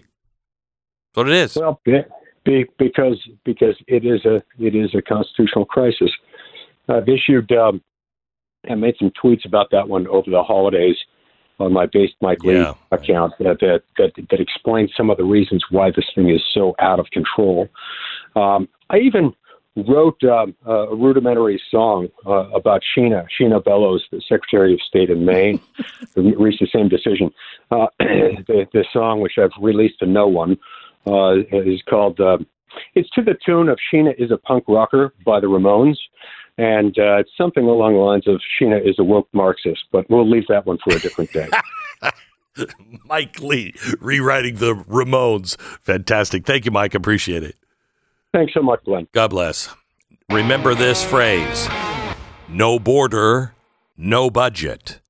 That's 1.14 1.16
what 1.16 1.28
it 1.28 1.34
is. 1.34 1.56
Well, 1.56 1.80
be, 2.44 2.66
because 2.78 3.18
because 3.44 3.76
it 3.86 4.04
is 4.04 4.24
a 4.24 4.42
it 4.58 4.74
is 4.74 4.94
a 4.94 5.02
constitutional 5.02 5.64
crisis. 5.64 6.10
I've 6.88 7.08
issued 7.08 7.50
um, 7.52 7.82
and 8.64 8.80
made 8.80 8.96
some 8.98 9.10
tweets 9.22 9.46
about 9.46 9.70
that 9.72 9.88
one 9.88 10.06
over 10.08 10.30
the 10.30 10.42
holidays. 10.42 10.96
on 11.60 11.72
my 11.72 11.86
Based 11.86 12.14
Mike 12.20 12.42
Lee 12.42 12.54
Yeah. 12.56 12.74
account 12.90 13.32
that, 13.38 13.60
that 13.60 13.82
that 13.96 14.12
that 14.30 14.40
explains 14.40 14.90
some 14.96 15.08
of 15.10 15.16
the 15.16 15.24
reasons 15.24 15.64
why 15.70 15.90
this 15.90 16.04
thing 16.14 16.28
is 16.28 16.42
so 16.52 16.74
out 16.80 16.98
of 16.98 17.06
control. 17.10 17.68
Um, 18.36 18.68
I 18.90 18.98
even 18.98 19.32
wrote 19.76 20.22
um, 20.24 20.54
a 20.64 20.94
rudimentary 20.94 21.60
song 21.70 22.08
uh, 22.26 22.48
about 22.50 22.82
Sheena 22.96 23.26
Sheena 23.38 23.62
Bellows, 23.62 24.04
the 24.10 24.22
Secretary 24.28 24.74
of 24.74 24.80
State 24.80 25.10
in 25.10 25.24
Maine, 25.24 25.60
who 26.14 26.36
reached 26.36 26.60
the 26.60 26.68
same 26.72 26.88
decision. 26.88 27.32
Uh, 27.70 27.86
the, 27.98 28.66
the 28.72 28.84
song, 28.92 29.20
which 29.20 29.34
I've 29.38 29.50
released 29.60 29.98
to 30.00 30.06
no 30.06 30.26
one, 30.26 30.56
uh, 31.06 31.36
is 31.50 31.82
called. 31.88 32.20
Uh, 32.20 32.38
it's 32.94 33.10
to 33.10 33.22
the 33.22 33.36
tune 33.44 33.68
of 33.68 33.78
Sheena 33.92 34.14
is 34.18 34.30
a 34.30 34.36
punk 34.36 34.64
rocker 34.68 35.14
by 35.24 35.40
the 35.40 35.46
Ramones. 35.46 35.96
And 36.56 36.96
uh, 36.98 37.18
it's 37.18 37.30
something 37.36 37.64
along 37.64 37.94
the 37.94 37.98
lines 37.98 38.28
of 38.28 38.40
Sheena 38.60 38.80
is 38.88 38.96
a 38.98 39.04
woke 39.04 39.28
Marxist, 39.32 39.84
but 39.90 40.08
we'll 40.08 40.28
leave 40.28 40.46
that 40.48 40.66
one 40.66 40.78
for 40.84 40.94
a 40.94 41.00
different 41.00 41.32
day. 41.32 41.48
Mike 43.06 43.40
Lee 43.40 43.74
rewriting 44.00 44.56
the 44.56 44.74
Ramones. 44.74 45.58
Fantastic. 45.82 46.46
Thank 46.46 46.64
you, 46.64 46.70
Mike. 46.70 46.94
Appreciate 46.94 47.42
it. 47.42 47.56
Thanks 48.34 48.52
so 48.52 48.62
much, 48.62 48.84
Glenn. 48.84 49.06
God 49.12 49.30
bless. 49.30 49.68
Remember 50.28 50.74
this 50.74 51.04
phrase 51.04 51.68
no 52.48 52.80
border, 52.80 53.54
no 53.96 54.28
budget. 54.28 55.00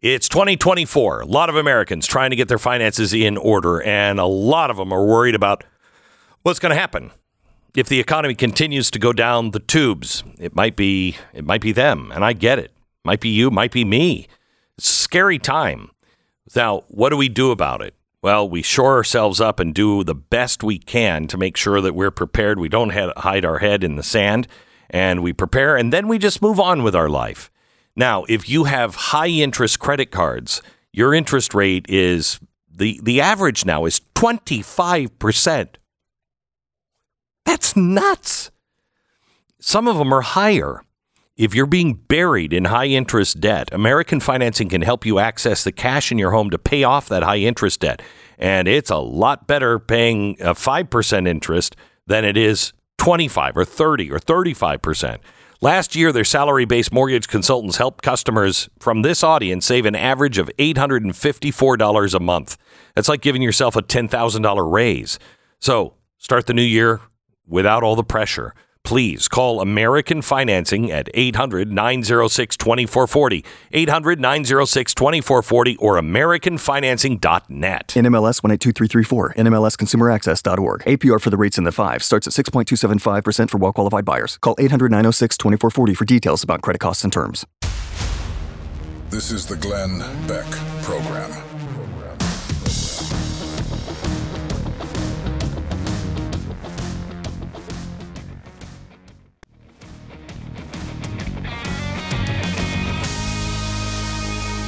It's 0.00 0.28
2024. 0.30 1.20
A 1.20 1.26
lot 1.26 1.50
of 1.50 1.56
Americans 1.56 2.06
trying 2.06 2.30
to 2.30 2.36
get 2.36 2.48
their 2.48 2.58
finances 2.58 3.12
in 3.12 3.36
order, 3.36 3.82
and 3.82 4.18
a 4.18 4.24
lot 4.24 4.70
of 4.70 4.78
them 4.78 4.92
are 4.92 5.04
worried 5.04 5.34
about 5.34 5.64
what's 6.42 6.58
going 6.58 6.70
to 6.70 6.80
happen 6.80 7.10
if 7.76 7.86
the 7.86 8.00
economy 8.00 8.34
continues 8.34 8.90
to 8.92 8.98
go 8.98 9.12
down 9.12 9.50
the 9.50 9.60
tubes. 9.60 10.24
It 10.38 10.54
might 10.54 10.74
be 10.74 11.16
it 11.34 11.44
might 11.44 11.60
be 11.60 11.72
them, 11.72 12.10
and 12.14 12.24
I 12.24 12.32
get 12.32 12.58
it. 12.58 12.72
Might 13.04 13.20
be 13.20 13.28
you, 13.28 13.50
might 13.50 13.72
be 13.72 13.84
me. 13.84 14.26
It's 14.78 14.88
a 14.88 14.92
scary 14.94 15.38
time. 15.38 15.90
Now, 16.56 16.84
what 16.88 17.10
do 17.10 17.18
we 17.18 17.28
do 17.28 17.50
about 17.50 17.82
it? 17.82 17.94
Well, 18.24 18.48
we 18.48 18.62
shore 18.62 18.94
ourselves 18.94 19.38
up 19.38 19.60
and 19.60 19.74
do 19.74 20.02
the 20.02 20.14
best 20.14 20.62
we 20.62 20.78
can 20.78 21.26
to 21.26 21.36
make 21.36 21.58
sure 21.58 21.82
that 21.82 21.94
we're 21.94 22.10
prepared. 22.10 22.58
We 22.58 22.70
don't 22.70 22.88
hide 23.18 23.44
our 23.44 23.58
head 23.58 23.84
in 23.84 23.96
the 23.96 24.02
sand 24.02 24.48
and 24.88 25.22
we 25.22 25.34
prepare 25.34 25.76
and 25.76 25.92
then 25.92 26.08
we 26.08 26.16
just 26.16 26.40
move 26.40 26.58
on 26.58 26.82
with 26.82 26.96
our 26.96 27.10
life. 27.10 27.50
Now, 27.94 28.24
if 28.26 28.48
you 28.48 28.64
have 28.64 28.94
high 28.94 29.28
interest 29.28 29.78
credit 29.78 30.10
cards, 30.10 30.62
your 30.90 31.12
interest 31.12 31.52
rate 31.52 31.84
is 31.86 32.40
the, 32.66 32.98
the 33.02 33.20
average 33.20 33.66
now 33.66 33.84
is 33.84 34.00
25%. 34.14 35.68
That's 37.44 37.76
nuts. 37.76 38.50
Some 39.60 39.86
of 39.86 39.98
them 39.98 40.14
are 40.14 40.22
higher. 40.22 40.82
If 41.36 41.52
you're 41.52 41.66
being 41.66 41.94
buried 41.94 42.52
in 42.52 42.66
high 42.66 42.86
interest 42.86 43.40
debt, 43.40 43.68
American 43.72 44.20
Financing 44.20 44.68
can 44.68 44.82
help 44.82 45.04
you 45.04 45.18
access 45.18 45.64
the 45.64 45.72
cash 45.72 46.12
in 46.12 46.18
your 46.18 46.30
home 46.30 46.48
to 46.50 46.58
pay 46.58 46.84
off 46.84 47.08
that 47.08 47.24
high 47.24 47.38
interest 47.38 47.80
debt. 47.80 48.02
And 48.38 48.68
it's 48.68 48.90
a 48.90 48.98
lot 48.98 49.48
better 49.48 49.80
paying 49.80 50.36
a 50.40 50.54
5% 50.54 51.26
interest 51.26 51.74
than 52.06 52.24
it 52.24 52.36
is 52.36 52.72
25 52.98 53.56
or 53.56 53.64
30 53.64 54.12
or 54.12 54.20
35%. 54.20 55.18
Last 55.60 55.96
year, 55.96 56.12
their 56.12 56.24
salary 56.24 56.66
based 56.66 56.92
mortgage 56.92 57.26
consultants 57.26 57.78
helped 57.78 58.04
customers 58.04 58.68
from 58.78 59.02
this 59.02 59.24
audience 59.24 59.66
save 59.66 59.86
an 59.86 59.96
average 59.96 60.38
of 60.38 60.48
$854 60.56 62.14
a 62.14 62.20
month. 62.20 62.56
That's 62.94 63.08
like 63.08 63.22
giving 63.22 63.42
yourself 63.42 63.74
a 63.74 63.82
$10,000 63.82 64.72
raise. 64.72 65.18
So 65.58 65.94
start 66.16 66.46
the 66.46 66.54
new 66.54 66.62
year 66.62 67.00
without 67.44 67.82
all 67.82 67.96
the 67.96 68.04
pressure. 68.04 68.54
Please 68.84 69.28
call 69.28 69.62
American 69.62 70.20
Financing 70.20 70.92
at 70.92 71.08
800 71.14 71.72
906 71.72 72.56
2440, 72.58 73.42
800 73.72 74.20
906 74.20 74.94
2440, 74.94 75.76
or 75.78 75.98
AmericanFinancing.net. 75.98 77.88
NMLS 77.88 78.42
182334, 78.42 79.34
NMLSConsumerAccess.org. 79.38 80.82
APR 80.82 81.18
for 81.18 81.30
the 81.30 81.38
rates 81.38 81.56
in 81.56 81.64
the 81.64 81.72
five 81.72 82.02
starts 82.02 82.26
at 82.26 82.34
6.275% 82.34 83.48
for 83.48 83.56
well 83.56 83.72
qualified 83.72 84.04
buyers. 84.04 84.36
Call 84.42 84.54
800 84.58 84.90
906 84.90 85.38
2440 85.38 85.94
for 85.94 86.04
details 86.04 86.44
about 86.44 86.60
credit 86.60 86.80
costs 86.80 87.04
and 87.04 87.12
terms. 87.12 87.46
This 89.08 89.30
is 89.30 89.46
the 89.46 89.56
Glenn 89.56 90.00
Beck 90.26 90.50
Program. 90.82 91.53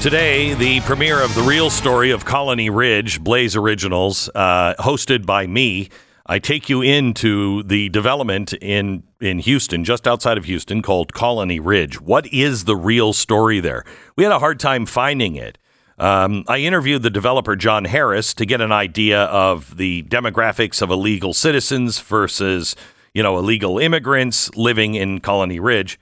Today, 0.07 0.55
the 0.55 0.81
premiere 0.83 1.21
of 1.21 1.35
the 1.35 1.43
real 1.43 1.69
story 1.69 2.13
of 2.13 2.25
Colony 2.25 2.71
Ridge, 2.71 3.21
Blaze 3.21 3.57
Originals, 3.57 4.31
uh, 4.37 4.75
hosted 4.79 5.27
by 5.27 5.49
me. 5.49 5.89
I 6.25 6.39
take 6.39 6.69
you 6.69 6.81
into 6.81 7.65
the 7.65 7.89
development 7.89 8.53
in 8.53 9.03
in 9.21 9.41
Houston, 9.41 9.83
just 9.83 10.07
outside 10.07 10.39
of 10.39 10.45
Houston, 10.45 10.81
called 10.81 11.13
Colony 11.13 11.59
Ridge. 11.59 12.01
What 12.01 12.33
is 12.33 12.67
the 12.67 12.77
real 12.77 13.15
story 13.15 13.59
there? 13.59 13.85
We 14.15 14.23
had 14.23 14.33
a 14.33 14.39
hard 14.39 14.61
time 14.61 14.87
finding 14.87 15.35
it. 15.35 15.59
Um, 15.99 16.45
I 16.47 16.59
interviewed 16.59 17.03
the 17.03 17.11
developer 17.11 17.57
John 17.57 17.85
Harris 17.85 18.33
to 18.35 18.47
get 18.47 18.61
an 18.61 18.71
idea 18.71 19.25
of 19.25 19.77
the 19.77 20.05
demographics 20.05 20.83
of 20.83 20.91
illegal 20.93 21.35
citizens 21.35 21.99
versus, 21.99 22.77
you 23.13 23.25
know, 23.25 23.39
illegal 23.39 23.81
immigrants 23.81 24.55
living 24.55 24.95
in 24.95 25.19
Colony 25.19 25.59
Ridge. 25.59 25.99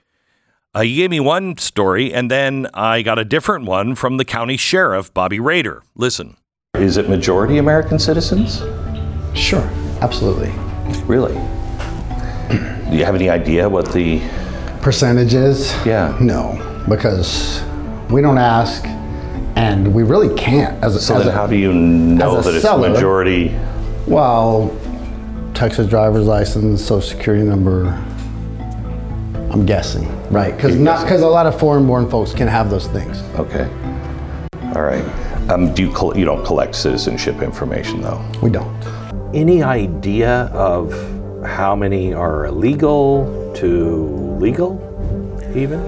Uh, 0.75 0.83
he 0.83 0.97
gave 0.97 1.11
me 1.11 1.20
one 1.20 1.57
story, 1.57 2.12
and 2.12 2.31
then 2.31 2.66
I 2.75 3.03
got 3.03 3.18
a 3.18 3.25
different 3.25 3.64
one 3.64 3.95
from 3.95 4.16
the 4.16 4.25
county 4.25 4.57
sheriff, 4.57 5.12
Bobby 5.14 5.39
Rader. 5.39 5.83
Listen. 5.95 6.37
Is 6.77 6.97
it 6.97 7.09
majority 7.09 7.59
American 7.59 7.99
citizens? 8.01 8.59
Sure, 9.39 9.62
absolutely. 10.01 10.51
Really? 11.05 11.35
Do 12.91 12.97
you 12.99 13.05
have 13.05 13.14
any 13.14 13.31
idea 13.31 13.68
what 13.68 13.93
the 13.93 14.20
percentage 14.83 15.35
is? 15.35 15.72
Yeah. 15.87 16.16
No, 16.20 16.59
because 16.89 17.62
we 18.11 18.20
don't 18.20 18.39
ask, 18.39 18.85
and 19.57 19.95
we 19.95 20.03
really 20.03 20.35
can't. 20.35 20.83
As 20.83 20.97
a, 20.97 21.01
So 21.01 21.14
as 21.16 21.25
then 21.25 21.33
a- 21.33 21.37
how 21.37 21.47
do 21.47 21.57
you 21.57 21.72
know 21.72 22.37
as 22.39 22.47
a 22.47 22.51
that 22.51 22.57
it's 22.57 22.64
seller- 22.64 22.91
majority? 22.91 23.57
Well, 24.09 24.77
Texas 25.55 25.89
driver's 25.89 26.27
license, 26.27 26.85
social 26.85 27.01
security 27.16 27.45
number. 27.45 27.97
I'm 29.55 29.65
guessing, 29.65 30.05
right? 30.33 30.53
Because 30.57 30.75
not 30.75 31.05
because 31.05 31.23
a 31.23 31.29
lot 31.29 31.47
of 31.47 31.57
foreign-born 31.61 32.11
folks 32.11 32.35
can 32.35 32.49
have 32.49 32.71
those 32.71 32.89
things. 32.89 33.23
Okay. 33.39 33.71
All 34.75 34.83
right. 34.83 35.05
Um, 35.49 35.73
do 35.73 35.85
you 35.85 35.93
col- 35.93 36.19
you 36.19 36.25
don't 36.25 36.45
collect 36.45 36.75
citizenship 36.75 37.41
information 37.41 38.01
though? 38.01 38.21
We 38.43 38.51
don't. 38.51 38.75
Any 39.33 39.63
idea 39.63 40.47
of 40.47 40.93
how 41.47 41.77
many 41.77 42.13
are 42.13 42.47
illegal 42.47 43.53
to 43.59 44.37
legal, 44.41 44.73
even? 45.55 45.81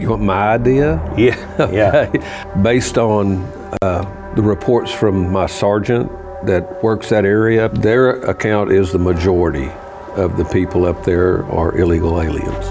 You 0.00 0.08
want 0.08 0.22
my 0.22 0.54
idea? 0.54 0.96
Yeah. 1.18 1.70
Yeah. 1.70 2.56
Based 2.62 2.96
on 2.96 3.42
uh, 3.82 4.32
the 4.34 4.40
reports 4.40 4.90
from 4.90 5.30
my 5.30 5.44
sergeant 5.44 6.10
that 6.46 6.82
works 6.82 7.10
that 7.10 7.26
area, 7.26 7.68
their 7.68 8.12
account 8.22 8.72
is 8.72 8.92
the 8.92 8.98
majority 8.98 9.70
of 10.10 10.36
the 10.36 10.44
people 10.44 10.86
up 10.86 11.04
there 11.04 11.44
are 11.46 11.76
illegal 11.76 12.20
aliens. 12.20 12.66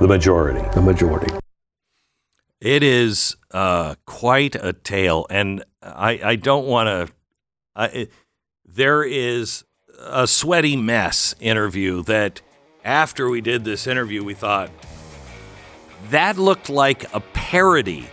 The 0.00 0.06
majority. 0.08 0.66
The 0.74 0.80
majority. 0.80 1.32
It 2.60 2.82
is 2.82 3.36
uh, 3.50 3.94
quite 4.06 4.54
a 4.54 4.72
tale, 4.72 5.26
and 5.30 5.64
I, 5.82 6.20
I 6.22 6.36
don't 6.36 6.66
want 6.66 7.10
to. 7.76 8.08
There 8.64 9.02
is 9.02 9.64
a 9.98 10.26
sweaty 10.26 10.76
mess 10.76 11.34
interview 11.40 12.02
that 12.04 12.40
after 12.84 13.28
we 13.28 13.40
did 13.40 13.64
this 13.64 13.86
interview, 13.86 14.24
we 14.24 14.34
thought 14.34 14.70
that 16.08 16.38
looked 16.38 16.68
like 16.70 17.12
a 17.14 17.20
parody 17.20 18.08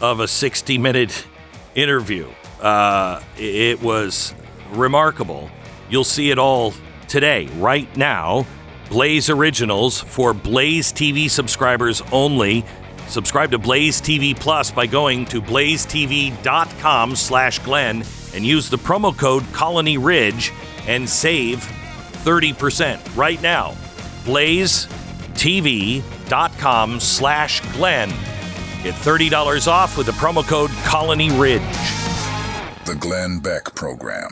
of 0.00 0.20
a 0.20 0.28
60 0.28 0.78
minute 0.78 1.26
interview. 1.74 2.28
Uh, 2.60 3.22
it 3.38 3.80
was 3.80 4.34
remarkable. 4.72 5.50
You'll 5.88 6.04
see 6.04 6.30
it 6.30 6.38
all 6.38 6.74
today, 7.12 7.46
right 7.58 7.94
now. 7.94 8.44
Blaze 8.88 9.28
Originals 9.28 10.00
for 10.00 10.32
Blaze 10.32 10.90
TV 10.92 11.28
subscribers 11.28 12.00
only. 12.10 12.64
Subscribe 13.06 13.50
to 13.50 13.58
Blaze 13.58 14.00
TV 14.00 14.34
Plus 14.34 14.70
by 14.70 14.86
going 14.86 15.26
to 15.26 15.42
blazetv.com 15.42 17.14
slash 17.14 17.58
Glenn 17.58 18.02
and 18.34 18.46
use 18.46 18.70
the 18.70 18.78
promo 18.78 19.16
code 19.16 19.44
Colony 19.52 19.98
Ridge 19.98 20.52
and 20.88 21.06
save 21.06 21.58
30% 22.24 23.14
right 23.14 23.42
now. 23.42 23.72
blazetv.com 24.24 24.80
slash 26.98 27.60
Glenn. 27.74 28.08
Get 28.82 28.94
$30 28.94 29.68
off 29.68 29.98
with 29.98 30.06
the 30.06 30.12
promo 30.12 30.42
code 30.48 30.70
Colony 30.84 31.30
Ridge. 31.38 31.60
The 32.86 32.96
Glenn 32.98 33.38
Beck 33.40 33.74
Program. 33.74 34.30